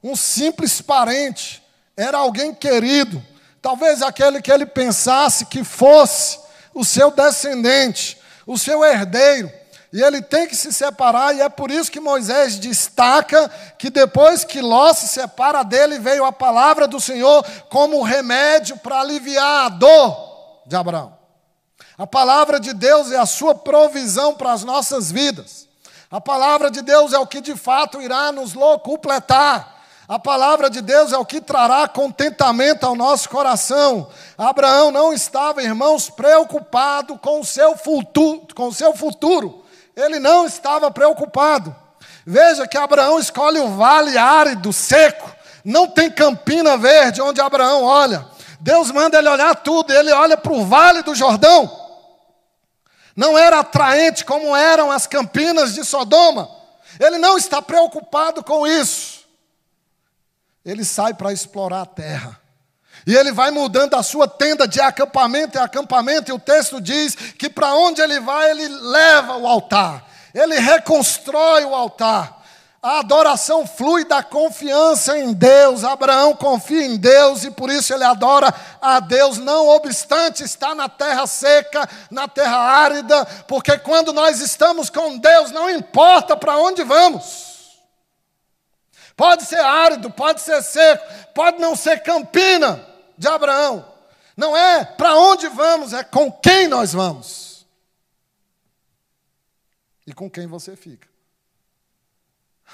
um 0.00 0.14
simples 0.14 0.80
parente, 0.80 1.60
era 1.96 2.18
alguém 2.18 2.54
querido. 2.54 3.20
Talvez 3.60 4.00
aquele 4.00 4.40
que 4.40 4.52
ele 4.52 4.66
pensasse 4.66 5.44
que 5.44 5.64
fosse 5.64 6.38
o 6.72 6.84
seu 6.84 7.10
descendente, 7.10 8.16
o 8.46 8.56
seu 8.56 8.84
herdeiro. 8.84 9.61
E 9.92 10.00
ele 10.00 10.22
tem 10.22 10.48
que 10.48 10.56
se 10.56 10.72
separar, 10.72 11.36
e 11.36 11.42
é 11.42 11.48
por 11.50 11.70
isso 11.70 11.92
que 11.92 12.00
Moisés 12.00 12.58
destaca 12.58 13.50
que 13.78 13.90
depois 13.90 14.42
que 14.42 14.62
Ló 14.62 14.90
se 14.94 15.06
separa 15.06 15.62
dele, 15.62 15.98
veio 15.98 16.24
a 16.24 16.32
palavra 16.32 16.88
do 16.88 16.98
Senhor 16.98 17.44
como 17.68 18.02
remédio 18.02 18.78
para 18.78 19.00
aliviar 19.00 19.66
a 19.66 19.68
dor 19.68 20.62
de 20.66 20.74
Abraão. 20.74 21.14
A 21.98 22.06
palavra 22.06 22.58
de 22.58 22.72
Deus 22.72 23.12
é 23.12 23.18
a 23.18 23.26
sua 23.26 23.54
provisão 23.54 24.34
para 24.34 24.52
as 24.52 24.64
nossas 24.64 25.12
vidas. 25.12 25.68
A 26.10 26.18
palavra 26.18 26.70
de 26.70 26.80
Deus 26.80 27.12
é 27.12 27.18
o 27.18 27.26
que 27.26 27.42
de 27.42 27.54
fato 27.54 28.00
irá 28.00 28.32
nos 28.32 28.54
completar. 28.82 29.82
A 30.08 30.18
palavra 30.18 30.70
de 30.70 30.80
Deus 30.80 31.12
é 31.12 31.18
o 31.18 31.24
que 31.24 31.40
trará 31.40 31.86
contentamento 31.86 32.86
ao 32.86 32.94
nosso 32.94 33.28
coração. 33.28 34.08
Abraão 34.38 34.90
não 34.90 35.12
estava, 35.12 35.62
irmãos, 35.62 36.08
preocupado 36.08 37.18
com 37.18 37.40
o 37.40 37.44
seu 37.44 37.76
futuro, 37.76 38.46
com 38.54 38.68
o 38.68 38.74
seu 38.74 38.94
futuro 38.96 39.61
ele 39.96 40.18
não 40.18 40.46
estava 40.46 40.90
preocupado. 40.90 41.74
Veja 42.26 42.66
que 42.66 42.78
Abraão 42.78 43.18
escolhe 43.18 43.58
o 43.58 43.76
vale 43.76 44.16
árido, 44.16 44.72
seco, 44.72 45.30
não 45.64 45.86
tem 45.88 46.10
campina 46.10 46.76
verde 46.76 47.20
onde 47.20 47.40
Abraão 47.40 47.84
olha. 47.84 48.26
Deus 48.60 48.90
manda 48.90 49.18
ele 49.18 49.28
olhar 49.28 49.54
tudo, 49.56 49.92
ele 49.92 50.12
olha 50.12 50.36
para 50.36 50.52
o 50.52 50.64
vale 50.64 51.02
do 51.02 51.14
Jordão. 51.14 51.80
Não 53.14 53.36
era 53.36 53.60
atraente 53.60 54.24
como 54.24 54.56
eram 54.56 54.90
as 54.90 55.06
campinas 55.06 55.74
de 55.74 55.84
Sodoma. 55.84 56.48
Ele 56.98 57.18
não 57.18 57.36
está 57.36 57.60
preocupado 57.60 58.42
com 58.42 58.66
isso. 58.66 59.24
Ele 60.64 60.84
sai 60.84 61.12
para 61.12 61.32
explorar 61.32 61.82
a 61.82 61.86
terra. 61.86 62.40
E 63.06 63.14
ele 63.14 63.32
vai 63.32 63.50
mudando 63.50 63.94
a 63.94 64.02
sua 64.02 64.28
tenda 64.28 64.66
de 64.66 64.80
acampamento 64.80 65.58
em 65.58 65.60
acampamento, 65.60 66.30
e 66.30 66.34
o 66.34 66.38
texto 66.38 66.80
diz 66.80 67.14
que 67.14 67.48
para 67.48 67.74
onde 67.74 68.00
ele 68.00 68.20
vai, 68.20 68.50
ele 68.50 68.68
leva 68.68 69.36
o 69.36 69.46
altar, 69.46 70.04
ele 70.34 70.58
reconstrói 70.58 71.64
o 71.64 71.74
altar. 71.74 72.42
A 72.84 72.98
adoração 72.98 73.64
flui 73.64 74.04
da 74.04 74.24
confiança 74.24 75.16
em 75.16 75.32
Deus. 75.32 75.84
Abraão 75.84 76.34
confia 76.34 76.84
em 76.84 76.96
Deus 76.96 77.44
e 77.44 77.50
por 77.52 77.70
isso 77.70 77.94
ele 77.94 78.02
adora 78.02 78.52
a 78.80 78.98
Deus, 78.98 79.38
não 79.38 79.68
obstante 79.68 80.42
estar 80.42 80.74
na 80.74 80.88
terra 80.88 81.24
seca, 81.28 81.88
na 82.10 82.26
terra 82.26 82.56
árida, 82.56 83.24
porque 83.46 83.78
quando 83.78 84.12
nós 84.12 84.40
estamos 84.40 84.90
com 84.90 85.16
Deus, 85.16 85.52
não 85.52 85.70
importa 85.70 86.36
para 86.36 86.56
onde 86.56 86.82
vamos. 86.82 87.52
Pode 89.16 89.44
ser 89.44 89.60
árido, 89.60 90.10
pode 90.10 90.40
ser 90.40 90.60
seco, 90.60 91.04
pode 91.32 91.60
não 91.60 91.76
ser 91.76 92.02
campina, 92.02 92.84
de 93.22 93.28
Abraão. 93.28 93.88
Não 94.36 94.56
é 94.56 94.84
para 94.84 95.16
onde 95.16 95.48
vamos, 95.48 95.92
é 95.92 96.02
com 96.02 96.30
quem 96.30 96.66
nós 96.66 96.92
vamos. 96.92 97.64
E 100.06 100.12
com 100.12 100.28
quem 100.28 100.46
você 100.46 100.74
fica. 100.74 101.08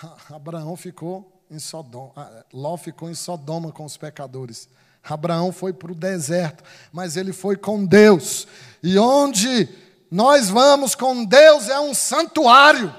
Abraão 0.34 0.74
ficou 0.76 1.42
em 1.50 1.58
Sodoma, 1.58 2.12
ah, 2.16 2.44
Ló 2.52 2.76
ficou 2.76 3.10
em 3.10 3.14
Sodoma 3.14 3.70
com 3.72 3.84
os 3.84 3.96
pecadores. 3.96 4.68
Abraão 5.04 5.52
foi 5.52 5.72
para 5.72 5.92
o 5.92 5.94
deserto, 5.94 6.64
mas 6.92 7.16
ele 7.16 7.32
foi 7.32 7.56
com 7.56 7.84
Deus. 7.84 8.46
E 8.82 8.98
onde 8.98 9.68
nós 10.10 10.48
vamos 10.48 10.94
com 10.94 11.24
Deus 11.24 11.68
é 11.68 11.78
um 11.78 11.92
santuário. 11.92 12.94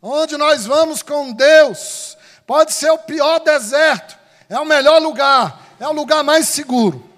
Onde 0.00 0.36
nós 0.36 0.64
vamos 0.66 1.02
com 1.02 1.32
Deus, 1.32 2.16
pode 2.46 2.72
ser 2.72 2.90
o 2.90 2.98
pior 2.98 3.40
deserto, 3.40 4.16
é 4.48 4.58
o 4.58 4.64
melhor 4.64 5.02
lugar, 5.02 5.67
é 5.78 5.86
o 5.86 5.92
lugar 5.92 6.22
mais 6.22 6.48
seguro. 6.48 7.08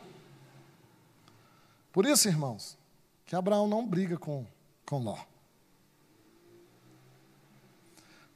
Por 1.92 2.06
isso, 2.06 2.28
irmãos, 2.28 2.78
que 3.26 3.34
Abraão 3.34 3.66
não 3.66 3.86
briga 3.86 4.16
com, 4.16 4.46
com 4.86 4.98
Ló. 4.98 5.18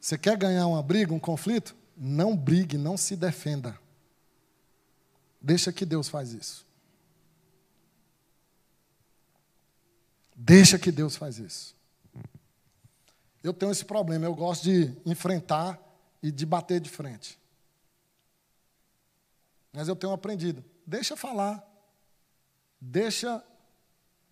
Você 0.01 0.19
quer 0.19 0.37
ganhar 0.37 0.67
uma 0.67 0.83
briga, 0.83 1.15
um 1.15 1.19
conflito? 1.19 1.75
Não 1.97 2.37
brigue, 2.37 2.77
não 2.77 2.97
se 2.97 3.17
defenda. 3.17 3.79
Deixa 5.41 5.73
que 5.73 5.87
Deus 5.87 6.09
faz 6.09 6.33
isso. 6.33 6.67
Deixa 10.35 10.79
que 10.79 10.91
Deus 10.91 11.17
faz 11.17 11.39
isso. 11.39 11.75
Eu 13.43 13.53
tenho 13.53 13.71
esse 13.71 13.85
problema, 13.85 14.25
eu 14.25 14.35
gosto 14.35 14.65
de 14.65 14.93
enfrentar 15.07 15.79
e 16.23 16.31
de 16.31 16.45
bater 16.45 16.81
de 16.81 16.91
frente. 16.91 17.39
Mas 19.75 19.89
eu 19.89 19.97
tenho 19.97 20.13
aprendido. 20.13 20.65
Deixa 20.87 21.17
falar. 21.17 21.69
Deixa 22.81 23.45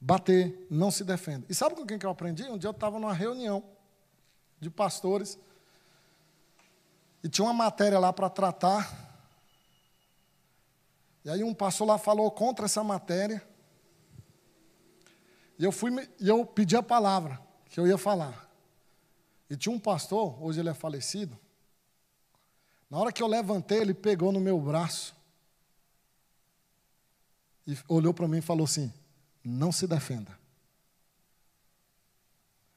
bater. 0.01 0.67
Não 0.71 0.89
se 0.89 1.03
defenda. 1.03 1.45
E 1.49 1.55
sabe 1.55 1.75
com 1.75 1.85
quem 1.85 1.99
que 1.99 2.07
eu 2.07 2.11
aprendi? 2.11 2.45
Um 2.45 2.57
dia 2.57 2.69
eu 2.69 2.73
estava 2.73 2.99
numa 3.01 3.13
reunião 3.13 3.65
de 4.61 4.71
pastores. 4.71 5.37
E 7.25 7.29
tinha 7.29 7.45
uma 7.45 7.53
matéria 7.53 7.99
lá 7.99 8.13
para 8.13 8.31
tratar. 8.31 9.11
E 11.25 11.31
aí 11.31 11.43
um 11.43 11.53
pastor 11.53 11.89
lá 11.89 11.99
falou 11.99 12.31
contra 12.31 12.67
essa 12.67 12.85
matéria. 12.85 13.43
E 15.59 15.65
eu 15.65 15.73
fui 15.73 15.91
e 16.21 16.29
eu 16.29 16.47
pedi 16.47 16.77
a 16.77 16.83
palavra 16.83 17.41
que 17.69 17.81
eu 17.81 17.87
ia 17.87 17.99
falar. 17.99 18.49
E 19.51 19.57
tinha 19.57 19.75
um 19.75 19.79
pastor, 19.79 20.41
hoje 20.41 20.61
ele 20.61 20.69
é 20.69 20.75
falecido. 20.75 21.37
Na 22.89 22.99
hora 22.99 23.13
que 23.13 23.23
eu 23.23 23.27
levantei, 23.27 23.79
ele 23.79 23.93
pegou 23.93 24.31
no 24.31 24.39
meu 24.39 24.61
braço 24.61 25.21
e 27.67 27.77
olhou 27.89 28.13
para 28.13 28.29
mim 28.29 28.39
e 28.39 28.43
falou 28.43 28.65
assim: 28.65 28.93
não 29.45 29.73
se 29.73 29.87
defenda. 29.87 30.39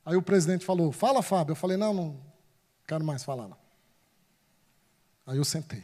Aí 0.05 0.15
o 0.15 0.21
presidente 0.21 0.65
falou: 0.65 0.91
fala, 0.91 1.21
Fábio. 1.21 1.51
Eu 1.53 1.55
falei: 1.55 1.77
não, 1.77 1.93
não 1.93 2.21
quero 2.87 3.03
mais 3.03 3.23
falar. 3.23 3.47
Não. 3.47 3.57
Aí 5.25 5.37
eu 5.37 5.45
sentei. 5.45 5.83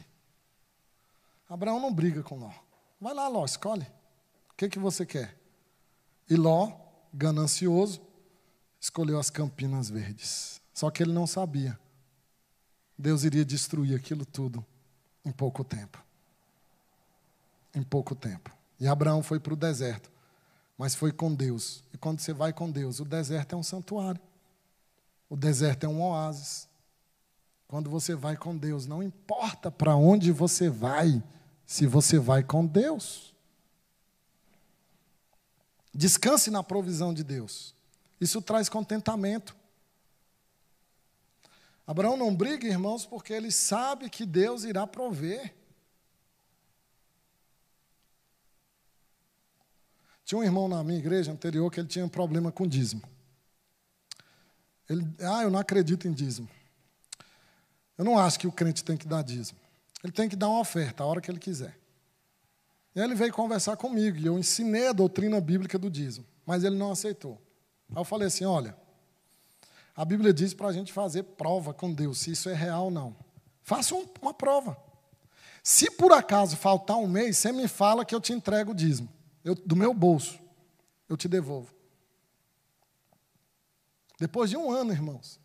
Abraão 1.48 1.80
não 1.80 1.92
briga 1.92 2.22
com 2.22 2.38
Ló. 2.38 2.52
Vai 3.00 3.12
lá, 3.12 3.28
Ló, 3.28 3.44
escolhe. 3.44 3.86
O 4.50 4.54
que, 4.56 4.68
que 4.68 4.78
você 4.78 5.04
quer? 5.04 5.36
E 6.30 6.36
Ló, 6.36 6.72
ganancioso, 7.12 8.00
escolheu 8.80 9.18
as 9.18 9.28
campinas 9.28 9.90
verdes. 9.90 10.62
Só 10.72 10.90
que 10.90 11.02
ele 11.02 11.12
não 11.12 11.26
sabia. 11.26 11.78
Deus 12.96 13.24
iria 13.24 13.44
destruir 13.44 13.96
aquilo 13.96 14.24
tudo 14.24 14.64
em 15.24 15.32
pouco 15.32 15.64
tempo. 15.64 16.02
Em 17.74 17.82
pouco 17.82 18.14
tempo. 18.14 18.50
E 18.82 18.88
Abraão 18.88 19.22
foi 19.22 19.38
para 19.38 19.52
o 19.52 19.56
deserto, 19.56 20.10
mas 20.76 20.92
foi 20.92 21.12
com 21.12 21.32
Deus. 21.32 21.84
E 21.94 21.96
quando 21.96 22.18
você 22.18 22.32
vai 22.32 22.52
com 22.52 22.68
Deus, 22.68 22.98
o 22.98 23.04
deserto 23.04 23.54
é 23.54 23.56
um 23.56 23.62
santuário. 23.62 24.20
O 25.30 25.36
deserto 25.36 25.84
é 25.84 25.88
um 25.88 26.02
oásis. 26.02 26.68
Quando 27.68 27.88
você 27.88 28.16
vai 28.16 28.36
com 28.36 28.56
Deus, 28.56 28.84
não 28.84 29.00
importa 29.00 29.70
para 29.70 29.94
onde 29.94 30.32
você 30.32 30.68
vai, 30.68 31.22
se 31.64 31.86
você 31.86 32.18
vai 32.18 32.42
com 32.42 32.66
Deus. 32.66 33.32
Descanse 35.94 36.50
na 36.50 36.64
provisão 36.64 37.14
de 37.14 37.22
Deus. 37.22 37.76
Isso 38.20 38.42
traz 38.42 38.68
contentamento. 38.68 39.54
Abraão 41.86 42.16
não 42.16 42.34
briga, 42.34 42.66
irmãos, 42.66 43.06
porque 43.06 43.32
ele 43.32 43.52
sabe 43.52 44.10
que 44.10 44.26
Deus 44.26 44.64
irá 44.64 44.88
prover. 44.88 45.54
Tinha 50.32 50.40
um 50.40 50.44
irmão 50.44 50.66
na 50.66 50.82
minha 50.82 50.98
igreja 50.98 51.30
anterior 51.30 51.70
que 51.70 51.78
ele 51.78 51.86
tinha 51.86 52.06
um 52.06 52.08
problema 52.08 52.50
com 52.50 52.66
dízimo. 52.66 53.02
Ele, 54.88 55.06
ah, 55.20 55.42
eu 55.42 55.50
não 55.50 55.58
acredito 55.58 56.08
em 56.08 56.10
dízimo. 56.10 56.48
Eu 57.98 58.04
não 58.06 58.18
acho 58.18 58.40
que 58.40 58.46
o 58.46 58.50
crente 58.50 58.82
tem 58.82 58.96
que 58.96 59.06
dar 59.06 59.22
dízimo. 59.22 59.58
Ele 60.02 60.10
tem 60.10 60.30
que 60.30 60.34
dar 60.34 60.48
uma 60.48 60.60
oferta 60.60 61.02
a 61.02 61.06
hora 61.06 61.20
que 61.20 61.30
ele 61.30 61.38
quiser. 61.38 61.78
E 62.96 63.00
ele 63.00 63.14
veio 63.14 63.30
conversar 63.30 63.76
comigo 63.76 64.16
e 64.16 64.24
eu 64.24 64.38
ensinei 64.38 64.88
a 64.88 64.94
doutrina 64.94 65.38
bíblica 65.38 65.78
do 65.78 65.90
dízimo, 65.90 66.24
mas 66.46 66.64
ele 66.64 66.76
não 66.76 66.92
aceitou. 66.92 67.38
Aí 67.90 68.00
eu 68.00 68.04
falei 68.04 68.28
assim: 68.28 68.46
olha, 68.46 68.74
a 69.94 70.02
Bíblia 70.02 70.32
diz 70.32 70.54
para 70.54 70.68
a 70.68 70.72
gente 70.72 70.94
fazer 70.94 71.24
prova 71.24 71.74
com 71.74 71.92
Deus, 71.92 72.20
se 72.20 72.30
isso 72.30 72.48
é 72.48 72.54
real 72.54 72.84
ou 72.84 72.90
não. 72.90 73.14
Faça 73.60 73.94
um, 73.94 74.06
uma 74.22 74.32
prova. 74.32 74.78
Se 75.62 75.90
por 75.90 76.10
acaso 76.10 76.56
faltar 76.56 76.96
um 76.96 77.06
mês, 77.06 77.36
você 77.36 77.52
me 77.52 77.68
fala 77.68 78.02
que 78.02 78.14
eu 78.14 78.20
te 78.20 78.32
entrego 78.32 78.70
o 78.72 78.74
dízimo. 78.74 79.10
Eu, 79.44 79.54
do 79.54 79.74
meu 79.74 79.92
bolso, 79.92 80.38
eu 81.08 81.16
te 81.16 81.28
devolvo. 81.28 81.74
Depois 84.18 84.50
de 84.50 84.56
um 84.56 84.70
ano, 84.70 84.92
irmãos, 84.92 85.40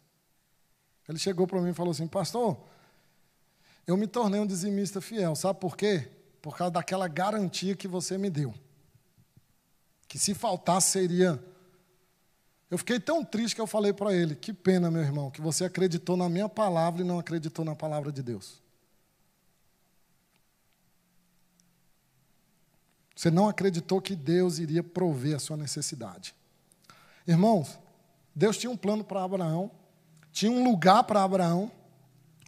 ele 1.08 1.18
chegou 1.18 1.48
para 1.48 1.62
mim 1.62 1.72
e 1.72 1.74
falou 1.74 1.92
assim: 1.92 2.08
Pastor, 2.08 2.58
eu 3.86 3.98
me 3.98 4.08
tornei 4.08 4.40
um 4.40 4.46
dizimista 4.46 5.02
fiel. 5.02 5.36
Sabe 5.36 5.60
por 5.60 5.76
quê? 5.76 6.10
Por 6.42 6.56
causa 6.56 6.72
daquela 6.72 7.08
garantia 7.08 7.76
que 7.76 7.88
você 7.88 8.18
me 8.18 8.30
deu. 8.30 8.54
Que 10.08 10.20
se 10.20 10.34
faltasse 10.34 10.92
seria 10.92 11.44
eu 12.70 12.78
fiquei 12.78 13.00
tão 13.00 13.24
triste 13.24 13.56
que 13.56 13.62
eu 13.62 13.68
falei 13.68 13.94
para 13.94 14.14
ele: 14.14 14.36
Que 14.36 14.54
pena, 14.54 14.92
meu 14.92 15.02
irmão, 15.02 15.32
que 15.32 15.42
você 15.42 15.66
acreditou 15.66 16.18
na 16.18 16.28
minha 16.28 16.50
palavra 16.50 17.02
e 17.02 17.06
não 17.06 17.18
acreditou 17.18 17.64
na 17.64 17.76
palavra 17.76 18.12
de 18.12 18.22
Deus. 18.22 18.62
Você 23.18 23.32
não 23.32 23.50
acreditou 23.50 24.00
que 24.00 24.16
Deus 24.16 24.60
iria 24.60 24.84
prover 24.84 25.36
a 25.36 25.40
sua 25.40 25.58
necessidade. 25.58 26.36
Irmãos, 27.28 27.80
Deus 28.36 28.56
tinha 28.58 28.70
um 28.70 28.78
plano 28.78 29.04
para 29.04 29.24
Abraão, 29.24 29.72
tinha 30.32 30.52
um 30.52 30.64
lugar 30.64 31.04
para 31.04 31.24
Abraão, 31.24 31.72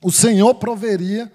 o 0.03 0.12
Senhor 0.12 0.53
proveria, 0.53 1.32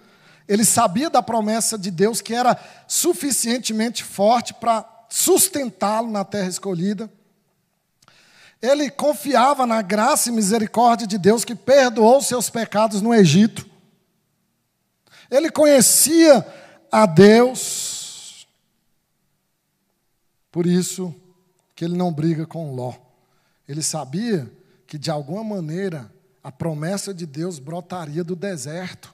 ele 0.46 0.64
sabia 0.64 1.10
da 1.10 1.20
promessa 1.20 1.76
de 1.76 1.90
Deus 1.90 2.20
que 2.20 2.32
era 2.32 2.56
suficientemente 2.86 4.04
forte 4.04 4.54
para 4.54 4.88
sustentá-lo 5.08 6.12
na 6.12 6.24
terra 6.24 6.48
escolhida. 6.48 7.10
Ele 8.62 8.88
confiava 8.88 9.66
na 9.66 9.82
graça 9.82 10.28
e 10.28 10.32
misericórdia 10.32 11.08
de 11.08 11.18
Deus 11.18 11.44
que 11.44 11.56
perdoou 11.56 12.22
seus 12.22 12.48
pecados 12.48 13.02
no 13.02 13.12
Egito. 13.12 13.66
Ele 15.28 15.50
conhecia 15.50 16.46
a 16.92 17.04
Deus. 17.04 17.93
Por 20.54 20.66
isso 20.66 21.12
que 21.74 21.84
ele 21.84 21.96
não 21.96 22.12
briga 22.12 22.46
com 22.46 22.76
Ló. 22.76 22.94
Ele 23.68 23.82
sabia 23.82 24.48
que 24.86 24.96
de 24.96 25.10
alguma 25.10 25.42
maneira 25.42 26.08
a 26.44 26.52
promessa 26.52 27.12
de 27.12 27.26
Deus 27.26 27.58
brotaria 27.58 28.22
do 28.22 28.36
deserto. 28.36 29.12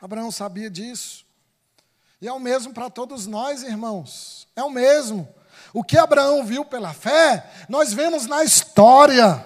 Abraão 0.00 0.30
sabia 0.30 0.70
disso. 0.70 1.26
E 2.18 2.26
é 2.26 2.32
o 2.32 2.40
mesmo 2.40 2.72
para 2.72 2.88
todos 2.88 3.26
nós, 3.26 3.62
irmãos. 3.62 4.48
É 4.56 4.62
o 4.62 4.70
mesmo. 4.70 5.28
O 5.70 5.84
que 5.84 5.98
Abraão 5.98 6.46
viu 6.46 6.64
pela 6.64 6.94
fé, 6.94 7.52
nós 7.68 7.92
vemos 7.92 8.24
na 8.24 8.42
história. 8.42 9.44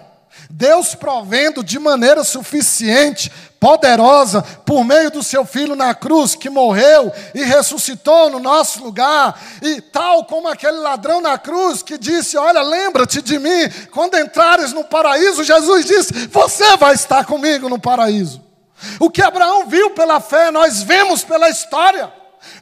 Deus 0.51 0.95
provendo 0.95 1.63
de 1.63 1.79
maneira 1.79 2.25
suficiente, 2.25 3.31
poderosa, 3.61 4.43
por 4.65 4.83
meio 4.85 5.11
do 5.11 5.23
seu 5.23 5.45
filho 5.45 5.77
na 5.77 5.95
cruz, 5.95 6.35
que 6.35 6.49
morreu 6.49 7.13
e 7.35 7.43
ressuscitou 7.43 8.31
no 8.31 8.39
nosso 8.39 8.83
lugar, 8.83 9.39
e 9.61 9.81
tal 9.81 10.25
como 10.25 10.49
aquele 10.49 10.79
ladrão 10.79 11.21
na 11.21 11.37
cruz 11.37 11.83
que 11.83 11.99
disse: 11.99 12.37
Olha, 12.37 12.63
lembra-te 12.63 13.21
de 13.21 13.39
mim, 13.39 13.69
quando 13.93 14.19
entrares 14.19 14.73
no 14.73 14.85
paraíso, 14.85 15.45
Jesus 15.45 15.85
disse: 15.85 16.29
Você 16.29 16.77
vai 16.77 16.95
estar 16.95 17.27
comigo 17.27 17.69
no 17.69 17.79
paraíso. 17.79 18.43
O 18.99 19.11
que 19.11 19.21
Abraão 19.21 19.67
viu 19.67 19.91
pela 19.91 20.21
fé, 20.21 20.51
nós 20.51 20.83
vemos 20.83 21.25
pela 21.25 21.51
história, 21.51 22.13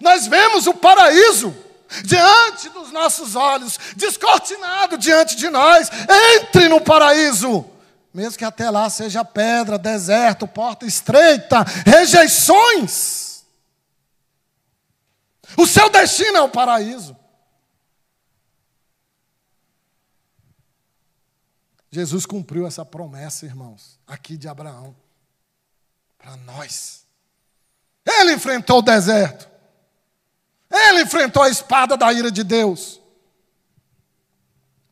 nós 0.01 0.27
vemos 0.27 0.67
o 0.67 0.75
paraíso 0.75 1.55
diante 2.03 2.69
dos 2.71 2.91
nossos 2.91 3.37
olhos, 3.37 3.79
descortinado 3.95 4.99
diante 4.99 5.37
de 5.37 5.49
nós. 5.49 5.89
Entre 6.35 6.69
no 6.69 6.81
paraíso. 6.81 7.65
Mesmo 8.17 8.39
que 8.39 8.47
até 8.47 8.71
lá 8.71 8.89
seja 8.89 9.23
pedra, 9.23 9.77
deserto, 9.77 10.49
porta 10.49 10.87
estreita, 10.87 11.63
rejeições. 11.85 13.45
O 15.55 15.67
seu 15.67 15.91
destino 15.91 16.39
é 16.39 16.41
o 16.41 16.49
paraíso. 16.49 17.15
Jesus 21.91 22.25
cumpriu 22.25 22.67
essa 22.67 22.87
promessa, 22.87 23.45
irmãos, 23.45 24.01
aqui 24.07 24.39
de 24.39 24.49
Abraão, 24.49 24.97
para 26.17 26.39
nós. 26.39 27.05
Ele 28.03 28.33
enfrentou 28.33 28.79
o 28.79 28.83
deserto. 28.83 29.47
Ele 30.71 31.03
enfrentou 31.03 31.43
a 31.43 31.51
espada 31.51 31.99
da 31.99 32.11
ira 32.15 32.31
de 32.31 32.43
Deus. 32.43 32.99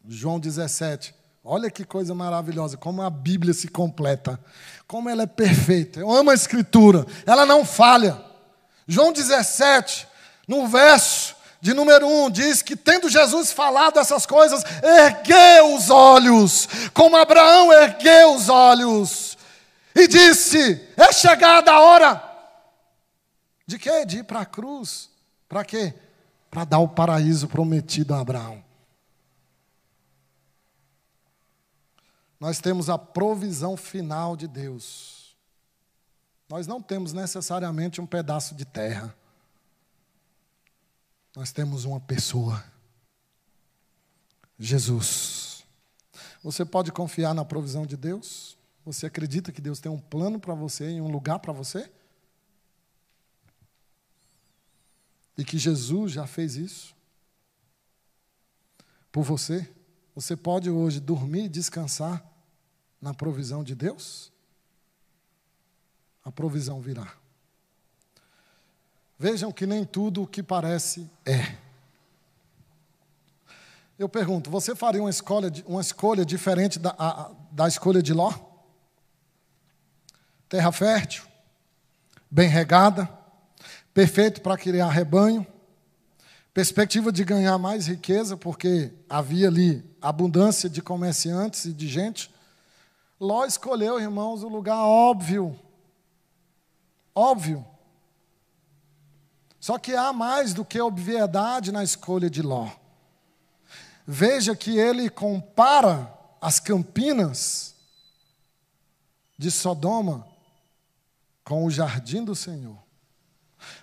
João 0.06 0.38
17. 0.38 1.23
Olha 1.46 1.70
que 1.70 1.84
coisa 1.84 2.14
maravilhosa, 2.14 2.78
como 2.78 3.02
a 3.02 3.10
Bíblia 3.10 3.52
se 3.52 3.68
completa, 3.68 4.40
como 4.86 5.10
ela 5.10 5.24
é 5.24 5.26
perfeita. 5.26 6.00
Eu 6.00 6.10
amo 6.10 6.30
a 6.30 6.34
Escritura, 6.34 7.06
ela 7.26 7.44
não 7.44 7.66
falha. 7.66 8.18
João 8.88 9.12
17, 9.12 10.08
no 10.48 10.66
verso 10.66 11.36
de 11.60 11.74
número 11.74 12.06
1, 12.06 12.30
diz 12.30 12.62
que, 12.62 12.74
tendo 12.74 13.10
Jesus 13.10 13.52
falado 13.52 13.98
essas 13.98 14.24
coisas, 14.24 14.64
ergueu 14.82 15.74
os 15.74 15.90
olhos, 15.90 16.66
como 16.94 17.14
Abraão 17.14 17.70
ergueu 17.70 18.34
os 18.34 18.48
olhos, 18.48 19.36
e 19.94 20.08
disse: 20.08 20.80
É 20.96 21.12
chegada 21.12 21.72
a 21.72 21.80
hora. 21.80 22.24
De 23.66 23.78
quê? 23.78 24.06
De 24.06 24.18
ir 24.20 24.24
para 24.24 24.40
a 24.40 24.46
cruz. 24.46 25.10
Para 25.46 25.62
quê? 25.62 25.92
Para 26.50 26.64
dar 26.64 26.78
o 26.78 26.88
paraíso 26.88 27.48
prometido 27.48 28.14
a 28.14 28.20
Abraão. 28.20 28.63
Nós 32.44 32.60
temos 32.60 32.90
a 32.90 32.98
provisão 32.98 33.74
final 33.74 34.36
de 34.36 34.46
Deus. 34.46 35.34
Nós 36.46 36.66
não 36.66 36.78
temos 36.78 37.14
necessariamente 37.14 38.02
um 38.02 38.06
pedaço 38.06 38.54
de 38.54 38.66
terra. 38.66 39.16
Nós 41.34 41.52
temos 41.52 41.86
uma 41.86 41.98
pessoa. 41.98 42.62
Jesus. 44.58 45.64
Você 46.42 46.66
pode 46.66 46.92
confiar 46.92 47.32
na 47.32 47.46
provisão 47.46 47.86
de 47.86 47.96
Deus? 47.96 48.58
Você 48.84 49.06
acredita 49.06 49.50
que 49.50 49.62
Deus 49.62 49.80
tem 49.80 49.90
um 49.90 49.98
plano 49.98 50.38
para 50.38 50.52
você 50.52 50.90
e 50.90 51.00
um 51.00 51.10
lugar 51.10 51.38
para 51.38 51.50
você? 51.54 51.90
E 55.38 55.46
que 55.46 55.56
Jesus 55.56 56.12
já 56.12 56.26
fez 56.26 56.56
isso 56.56 56.94
por 59.10 59.24
você. 59.24 59.66
Você 60.14 60.36
pode 60.36 60.68
hoje 60.68 61.00
dormir 61.00 61.44
e 61.44 61.48
descansar 61.48 62.33
na 63.04 63.12
provisão 63.12 63.62
de 63.62 63.74
Deus? 63.74 64.32
A 66.24 66.32
provisão 66.32 66.80
virá. 66.80 67.12
Vejam 69.18 69.52
que 69.52 69.66
nem 69.66 69.84
tudo 69.84 70.22
o 70.22 70.26
que 70.26 70.42
parece 70.42 71.10
é. 71.26 71.54
Eu 73.98 74.08
pergunto, 74.08 74.50
você 74.50 74.74
faria 74.74 75.02
uma 75.02 75.10
escolha, 75.10 75.52
uma 75.66 75.82
escolha 75.82 76.24
diferente 76.24 76.78
da, 76.78 76.94
a, 76.98 77.30
da 77.52 77.68
escolha 77.68 78.02
de 78.02 78.14
Ló? 78.14 78.32
Terra 80.48 80.72
fértil, 80.72 81.24
bem 82.30 82.48
regada, 82.48 83.06
perfeito 83.92 84.40
para 84.40 84.56
criar 84.56 84.88
rebanho, 84.88 85.46
perspectiva 86.54 87.12
de 87.12 87.22
ganhar 87.22 87.58
mais 87.58 87.86
riqueza, 87.86 88.34
porque 88.34 88.90
havia 89.10 89.48
ali 89.48 89.84
abundância 90.00 90.70
de 90.70 90.80
comerciantes 90.80 91.66
e 91.66 91.72
de 91.74 91.86
gente. 91.86 92.33
Ló 93.24 93.46
escolheu, 93.46 93.98
irmãos, 93.98 94.42
o 94.42 94.48
lugar 94.48 94.78
óbvio. 94.78 95.58
Óbvio. 97.14 97.64
Só 99.58 99.78
que 99.78 99.94
há 99.94 100.12
mais 100.12 100.52
do 100.52 100.62
que 100.62 100.78
obviedade 100.78 101.72
na 101.72 101.82
escolha 101.82 102.28
de 102.28 102.42
Ló. 102.42 102.68
Veja 104.06 104.54
que 104.54 104.78
ele 104.78 105.08
compara 105.08 106.12
as 106.38 106.60
campinas 106.60 107.74
de 109.38 109.50
Sodoma 109.50 110.26
com 111.42 111.64
o 111.64 111.70
jardim 111.70 112.22
do 112.22 112.34
Senhor. 112.34 112.76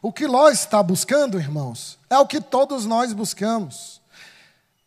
O 0.04 0.14
que 0.14 0.28
Ló 0.28 0.50
está 0.50 0.84
buscando, 0.84 1.40
irmãos, 1.40 1.98
é 2.12 2.20
o 2.20 2.28
que 2.28 2.40
todos 2.40 2.86
nós 2.86 3.12
buscamos. 3.12 4.00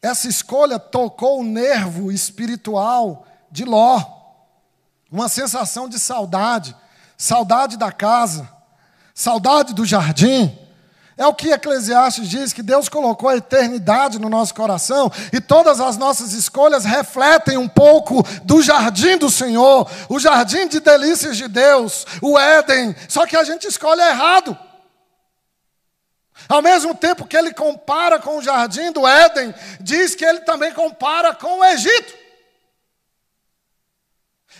essa 0.00 0.28
escolha 0.28 0.78
tocou 0.78 1.40
o 1.40 1.44
nervo 1.44 2.12
espiritual 2.12 3.26
de 3.50 3.64
Ló. 3.64 4.23
Uma 5.14 5.28
sensação 5.28 5.88
de 5.88 5.96
saudade, 5.96 6.74
saudade 7.16 7.76
da 7.76 7.92
casa, 7.92 8.48
saudade 9.14 9.72
do 9.72 9.84
jardim. 9.84 10.58
É 11.16 11.24
o 11.24 11.32
que 11.32 11.52
Eclesiastes 11.52 12.28
diz, 12.28 12.52
que 12.52 12.64
Deus 12.64 12.88
colocou 12.88 13.28
a 13.28 13.36
eternidade 13.36 14.18
no 14.18 14.28
nosso 14.28 14.52
coração 14.52 15.08
e 15.32 15.40
todas 15.40 15.80
as 15.80 15.96
nossas 15.96 16.32
escolhas 16.32 16.84
refletem 16.84 17.56
um 17.56 17.68
pouco 17.68 18.24
do 18.42 18.60
jardim 18.60 19.16
do 19.16 19.30
Senhor, 19.30 19.88
o 20.08 20.18
jardim 20.18 20.66
de 20.66 20.80
delícias 20.80 21.36
de 21.36 21.46
Deus, 21.46 22.04
o 22.20 22.36
Éden, 22.36 22.96
só 23.08 23.24
que 23.24 23.36
a 23.36 23.44
gente 23.44 23.68
escolhe 23.68 24.02
errado. 24.02 24.58
Ao 26.48 26.60
mesmo 26.60 26.92
tempo 26.92 27.24
que 27.24 27.36
ele 27.36 27.54
compara 27.54 28.18
com 28.18 28.38
o 28.38 28.42
jardim 28.42 28.90
do 28.90 29.06
Éden, 29.06 29.54
diz 29.80 30.16
que 30.16 30.24
ele 30.24 30.40
também 30.40 30.72
compara 30.72 31.32
com 31.32 31.60
o 31.60 31.64
Egito. 31.64 32.23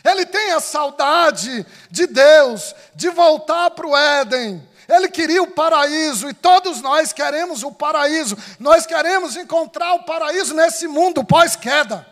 Ele 0.05 0.27
tem 0.27 0.53
a 0.53 0.61
saudade 0.61 1.65
de 1.91 2.07
Deus, 2.07 2.75
de 2.95 3.09
voltar 3.09 3.71
para 3.71 3.87
o 3.87 3.97
Éden. 3.97 4.63
Ele 4.87 5.09
queria 5.09 5.43
o 5.43 5.51
paraíso 5.51 6.29
e 6.29 6.35
todos 6.35 6.83
nós 6.83 7.11
queremos 7.11 7.63
o 7.63 7.73
paraíso. 7.73 8.37
Nós 8.61 8.85
queremos 8.85 9.35
encontrar 9.35 9.95
o 9.95 10.05
paraíso 10.05 10.55
nesse 10.55 10.87
mundo 10.87 11.25
pós-queda. 11.25 12.07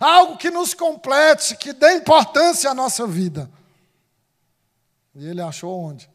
Algo 0.00 0.36
que 0.36 0.50
nos 0.50 0.74
complete, 0.74 1.56
que 1.56 1.72
dê 1.72 1.94
importância 1.94 2.70
à 2.70 2.74
nossa 2.74 3.06
vida. 3.06 3.48
E 5.14 5.26
ele 5.26 5.40
achou 5.40 5.78
onde? 5.78 6.10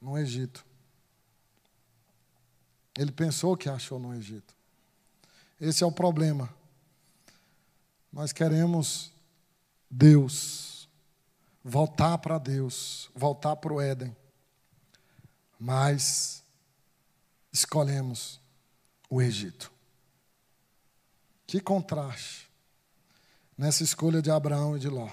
No 0.00 0.18
Egito. 0.18 0.64
Ele 2.98 3.10
pensou 3.10 3.56
que 3.56 3.68
achou 3.68 3.98
no 3.98 4.14
Egito. 4.14 4.54
Esse 5.58 5.82
é 5.82 5.86
o 5.86 5.92
problema. 5.92 6.52
Nós 8.12 8.32
queremos 8.32 9.11
Deus, 9.94 10.88
voltar 11.62 12.16
para 12.16 12.38
Deus, 12.38 13.10
voltar 13.14 13.56
para 13.56 13.74
o 13.74 13.78
Éden, 13.78 14.16
mas 15.60 16.42
escolhemos 17.52 18.40
o 19.10 19.20
Egito. 19.20 19.70
Que 21.46 21.60
contraste 21.60 22.50
nessa 23.56 23.82
escolha 23.82 24.22
de 24.22 24.30
Abraão 24.30 24.78
e 24.78 24.80
de 24.80 24.88
Ló. 24.88 25.10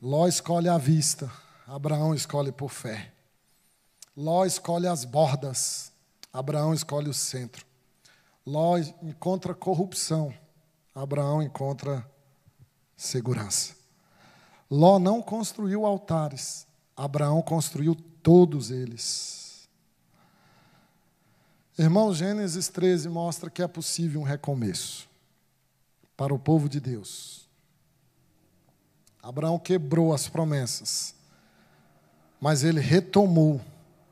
Ló 0.00 0.28
escolhe 0.28 0.68
a 0.68 0.78
vista, 0.78 1.28
Abraão 1.66 2.14
escolhe 2.14 2.52
por 2.52 2.70
fé. 2.70 3.12
Ló 4.16 4.46
escolhe 4.46 4.86
as 4.86 5.04
bordas, 5.04 5.90
Abraão 6.32 6.72
escolhe 6.72 7.08
o 7.08 7.14
centro. 7.14 7.66
Ló 8.46 8.78
encontra 8.78 9.54
corrupção, 9.54 10.32
Abraão 10.94 11.42
encontra 11.42 12.08
segurança. 13.00 13.74
Ló 14.70 14.98
não 14.98 15.22
construiu 15.22 15.86
altares, 15.86 16.66
Abraão 16.94 17.40
construiu 17.40 17.94
todos 18.22 18.70
eles. 18.70 19.68
Irmão, 21.78 22.12
Gênesis 22.12 22.68
13 22.68 23.08
mostra 23.08 23.48
que 23.48 23.62
é 23.62 23.66
possível 23.66 24.20
um 24.20 24.24
recomeço 24.24 25.08
para 26.14 26.34
o 26.34 26.38
povo 26.38 26.68
de 26.68 26.78
Deus. 26.78 27.48
Abraão 29.22 29.58
quebrou 29.58 30.12
as 30.12 30.28
promessas, 30.28 31.14
mas 32.38 32.62
ele 32.62 32.80
retomou 32.80 33.62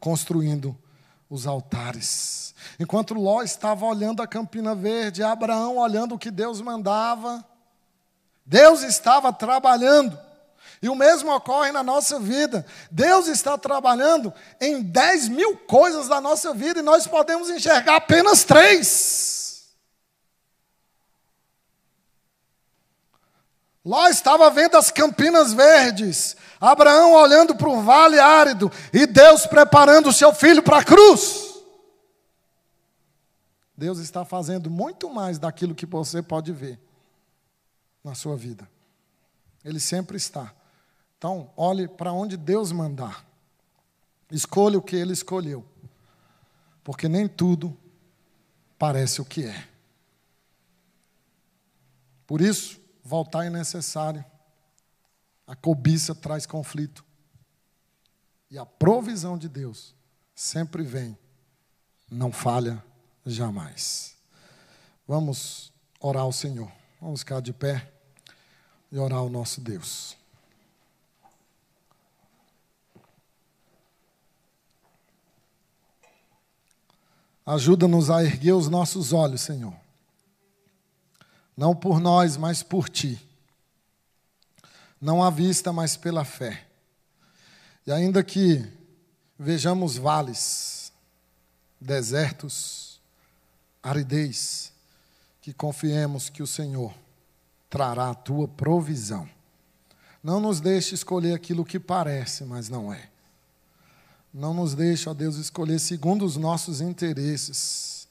construindo 0.00 0.74
os 1.28 1.46
altares. 1.46 2.54
Enquanto 2.80 3.12
Ló 3.12 3.42
estava 3.42 3.84
olhando 3.84 4.22
a 4.22 4.26
Campina 4.26 4.74
Verde, 4.74 5.22
Abraão 5.22 5.76
olhando 5.76 6.14
o 6.14 6.18
que 6.18 6.30
Deus 6.30 6.62
mandava, 6.62 7.44
Deus 8.48 8.82
estava 8.82 9.30
trabalhando. 9.30 10.18
E 10.80 10.88
o 10.88 10.94
mesmo 10.94 11.30
ocorre 11.34 11.70
na 11.70 11.82
nossa 11.82 12.18
vida. 12.18 12.64
Deus 12.90 13.26
está 13.26 13.58
trabalhando 13.58 14.32
em 14.58 14.82
10 14.82 15.28
mil 15.28 15.54
coisas 15.58 16.08
da 16.08 16.18
nossa 16.18 16.54
vida 16.54 16.80
e 16.80 16.82
nós 16.82 17.06
podemos 17.06 17.50
enxergar 17.50 17.96
apenas 17.96 18.44
três. 18.44 19.66
Ló 23.84 24.08
estava 24.08 24.50
vendo 24.50 24.76
as 24.76 24.90
campinas 24.90 25.52
verdes, 25.52 26.36
Abraão 26.60 27.12
olhando 27.12 27.54
para 27.54 27.68
o 27.68 27.82
vale 27.82 28.18
árido 28.18 28.70
e 28.92 29.06
Deus 29.06 29.46
preparando 29.46 30.08
o 30.08 30.12
seu 30.12 30.32
filho 30.34 30.62
para 30.62 30.78
a 30.78 30.84
cruz. 30.84 31.54
Deus 33.76 33.98
está 33.98 34.24
fazendo 34.24 34.70
muito 34.70 35.10
mais 35.10 35.38
daquilo 35.38 35.74
que 35.74 35.86
você 35.86 36.22
pode 36.22 36.52
ver 36.52 36.87
na 38.08 38.14
sua 38.14 38.36
vida. 38.36 38.68
Ele 39.64 39.78
sempre 39.78 40.16
está. 40.16 40.54
Então, 41.16 41.52
olhe 41.56 41.86
para 41.86 42.12
onde 42.12 42.36
Deus 42.36 42.72
mandar. 42.72 43.26
Escolha 44.30 44.78
o 44.78 44.82
que 44.82 44.96
Ele 44.96 45.12
escolheu. 45.12 45.64
Porque 46.82 47.08
nem 47.08 47.28
tudo 47.28 47.76
parece 48.78 49.20
o 49.20 49.24
que 49.24 49.44
é. 49.44 49.68
Por 52.26 52.40
isso, 52.40 52.80
voltar 53.04 53.44
é 53.44 53.50
necessário. 53.50 54.24
A 55.46 55.56
cobiça 55.56 56.14
traz 56.14 56.46
conflito. 56.46 57.04
E 58.50 58.58
a 58.58 58.64
provisão 58.64 59.36
de 59.36 59.48
Deus 59.48 59.94
sempre 60.34 60.82
vem, 60.82 61.18
não 62.10 62.32
falha 62.32 62.82
jamais. 63.26 64.16
Vamos 65.06 65.72
orar 66.00 66.22
ao 66.22 66.32
Senhor. 66.32 66.70
Vamos 67.00 67.20
ficar 67.20 67.40
de 67.40 67.52
pé 67.52 67.97
e 68.90 68.98
orar 68.98 69.18
ao 69.18 69.28
nosso 69.28 69.60
Deus. 69.60 70.16
Ajuda-nos 77.44 78.10
a 78.10 78.22
erguer 78.22 78.52
os 78.52 78.68
nossos 78.68 79.12
olhos, 79.12 79.40
Senhor. 79.40 79.74
Não 81.56 81.74
por 81.74 81.98
nós, 81.98 82.36
mas 82.36 82.62
por 82.62 82.88
Ti. 82.88 83.18
Não 85.00 85.24
à 85.24 85.30
vista, 85.30 85.72
mas 85.72 85.96
pela 85.96 86.24
fé. 86.24 86.66
E 87.86 87.92
ainda 87.92 88.22
que 88.22 88.70
vejamos 89.38 89.96
vales, 89.96 90.92
desertos, 91.80 93.00
aridez, 93.82 94.72
que 95.40 95.54
confiemos 95.54 96.28
que 96.28 96.42
o 96.42 96.46
Senhor 96.46 96.92
trará 97.68 98.10
a 98.10 98.14
tua 98.14 98.48
provisão. 98.48 99.28
Não 100.22 100.40
nos 100.40 100.60
deixe 100.60 100.94
escolher 100.94 101.34
aquilo 101.34 101.64
que 101.64 101.78
parece, 101.78 102.44
mas 102.44 102.68
não 102.68 102.92
é. 102.92 103.08
Não 104.32 104.52
nos 104.52 104.74
deixe, 104.74 105.08
ó 105.08 105.14
Deus, 105.14 105.36
escolher 105.36 105.78
segundo 105.78 106.24
os 106.24 106.36
nossos 106.36 106.80
interesses. 106.80 108.06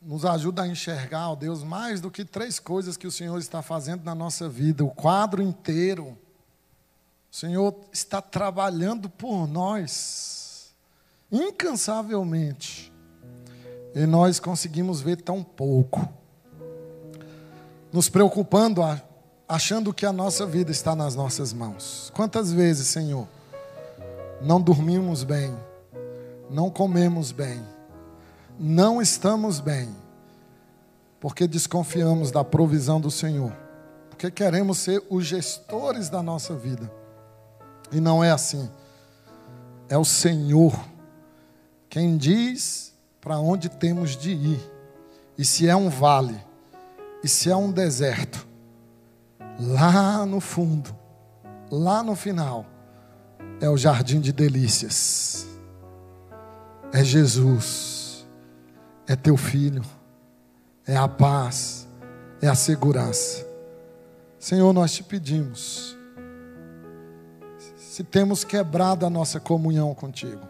Nos 0.00 0.24
ajuda 0.24 0.62
a 0.62 0.68
enxergar, 0.68 1.30
ó 1.30 1.36
Deus, 1.36 1.62
mais 1.62 2.00
do 2.00 2.10
que 2.10 2.24
três 2.24 2.58
coisas 2.58 2.96
que 2.96 3.06
o 3.06 3.12
Senhor 3.12 3.38
está 3.38 3.60
fazendo 3.60 4.02
na 4.02 4.14
nossa 4.14 4.48
vida, 4.48 4.82
o 4.82 4.90
quadro 4.90 5.42
inteiro. 5.42 6.16
O 7.30 7.36
Senhor 7.36 7.74
está 7.92 8.22
trabalhando 8.22 9.10
por 9.10 9.46
nós, 9.46 10.74
incansavelmente. 11.30 12.90
E 13.94 14.06
nós 14.06 14.40
conseguimos 14.40 15.00
ver 15.00 15.20
tão 15.20 15.42
pouco. 15.42 16.19
Nos 17.92 18.08
preocupando, 18.08 18.82
achando 19.48 19.92
que 19.92 20.06
a 20.06 20.12
nossa 20.12 20.46
vida 20.46 20.70
está 20.70 20.94
nas 20.94 21.14
nossas 21.14 21.52
mãos. 21.52 22.12
Quantas 22.14 22.52
vezes, 22.52 22.86
Senhor, 22.86 23.26
não 24.40 24.60
dormimos 24.60 25.24
bem, 25.24 25.54
não 26.48 26.70
comemos 26.70 27.32
bem, 27.32 27.60
não 28.58 29.02
estamos 29.02 29.60
bem, 29.60 29.88
porque 31.18 31.46
desconfiamos 31.46 32.30
da 32.30 32.44
provisão 32.44 33.00
do 33.00 33.10
Senhor, 33.10 33.52
porque 34.08 34.30
queremos 34.30 34.78
ser 34.78 35.02
os 35.10 35.26
gestores 35.26 36.08
da 36.08 36.22
nossa 36.22 36.54
vida. 36.54 36.90
E 37.92 38.00
não 38.00 38.22
é 38.22 38.30
assim. 38.30 38.70
É 39.88 39.98
o 39.98 40.04
Senhor 40.04 40.72
quem 41.88 42.16
diz 42.16 42.94
para 43.20 43.38
onde 43.38 43.68
temos 43.68 44.16
de 44.16 44.30
ir. 44.30 44.72
E 45.36 45.44
se 45.44 45.68
é 45.68 45.74
um 45.74 45.88
vale, 45.88 46.40
e 47.22 47.28
se 47.28 47.50
é 47.50 47.56
um 47.56 47.70
deserto, 47.70 48.46
lá 49.58 50.24
no 50.24 50.40
fundo, 50.40 50.94
lá 51.70 52.02
no 52.02 52.16
final, 52.16 52.66
é 53.60 53.68
o 53.68 53.76
jardim 53.76 54.20
de 54.20 54.32
delícias. 54.32 55.46
É 56.92 57.04
Jesus, 57.04 58.26
é 59.06 59.14
teu 59.14 59.36
filho, 59.36 59.84
é 60.86 60.96
a 60.96 61.06
paz, 61.06 61.86
é 62.40 62.48
a 62.48 62.54
segurança. 62.54 63.46
Senhor, 64.38 64.72
nós 64.72 64.92
te 64.92 65.02
pedimos, 65.02 65.96
se 67.76 68.02
temos 68.02 68.44
quebrado 68.44 69.04
a 69.04 69.10
nossa 69.10 69.38
comunhão 69.38 69.94
contigo, 69.94 70.48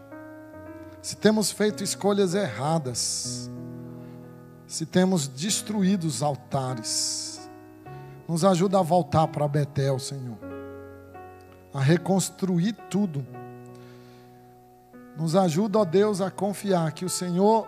Se 1.01 1.15
temos 1.15 1.49
feito 1.49 1.83
escolhas 1.83 2.35
erradas, 2.35 3.49
se 4.71 4.85
temos 4.85 5.27
destruído 5.27 6.05
os 6.05 6.23
altares, 6.23 7.41
nos 8.25 8.45
ajuda 8.45 8.79
a 8.79 8.81
voltar 8.81 9.27
para 9.27 9.45
Betel, 9.45 9.99
Senhor, 9.99 10.37
a 11.73 11.81
reconstruir 11.81 12.71
tudo. 12.89 13.27
Nos 15.17 15.35
ajuda, 15.35 15.79
ó 15.79 15.83
Deus, 15.83 16.21
a 16.21 16.31
confiar 16.31 16.93
que 16.93 17.03
o 17.03 17.09
Senhor 17.09 17.67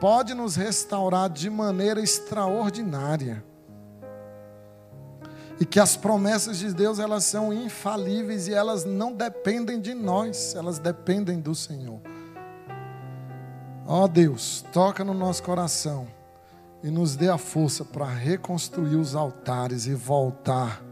pode 0.00 0.34
nos 0.34 0.56
restaurar 0.56 1.30
de 1.30 1.48
maneira 1.48 2.00
extraordinária. 2.00 3.44
E 5.60 5.64
que 5.64 5.78
as 5.78 5.96
promessas 5.96 6.58
de 6.58 6.74
Deus, 6.74 6.98
elas 6.98 7.22
são 7.22 7.52
infalíveis 7.52 8.48
e 8.48 8.52
elas 8.52 8.84
não 8.84 9.12
dependem 9.12 9.80
de 9.80 9.94
nós, 9.94 10.56
elas 10.56 10.80
dependem 10.80 11.38
do 11.38 11.54
Senhor. 11.54 12.00
Ó 13.86 14.08
Deus, 14.08 14.64
toca 14.72 15.04
no 15.04 15.14
nosso 15.14 15.40
coração 15.44 16.08
e 16.82 16.90
nos 16.90 17.14
dê 17.14 17.28
a 17.28 17.38
força 17.38 17.84
para 17.84 18.06
reconstruir 18.06 18.96
os 18.96 19.14
altares 19.14 19.86
e 19.86 19.94
voltar, 19.94 20.82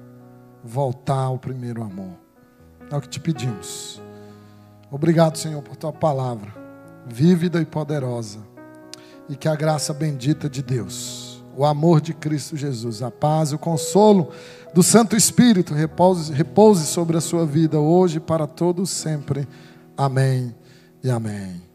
voltar 0.62 1.24
ao 1.24 1.38
primeiro 1.38 1.82
amor. 1.82 2.14
É 2.90 2.96
o 2.96 3.00
que 3.00 3.08
te 3.08 3.20
pedimos. 3.20 4.00
Obrigado, 4.90 5.38
Senhor, 5.38 5.62
por 5.62 5.76
tua 5.76 5.92
palavra, 5.92 6.52
vívida 7.06 7.60
e 7.60 7.64
poderosa. 7.64 8.38
E 9.28 9.36
que 9.36 9.48
a 9.48 9.54
graça 9.54 9.94
bendita 9.94 10.50
de 10.50 10.60
Deus, 10.60 11.44
o 11.56 11.64
amor 11.64 12.00
de 12.00 12.12
Cristo 12.12 12.56
Jesus, 12.56 13.00
a 13.00 13.10
paz, 13.10 13.52
o 13.52 13.58
consolo 13.58 14.30
do 14.74 14.82
Santo 14.82 15.16
Espírito 15.16 15.72
repouse, 15.72 16.32
repouse 16.32 16.86
sobre 16.86 17.16
a 17.16 17.20
sua 17.20 17.46
vida 17.46 17.78
hoje 17.78 18.16
e 18.16 18.20
para 18.20 18.46
todos 18.46 18.90
sempre. 18.90 19.46
Amém 19.96 20.54
e 21.02 21.10
amém. 21.10 21.69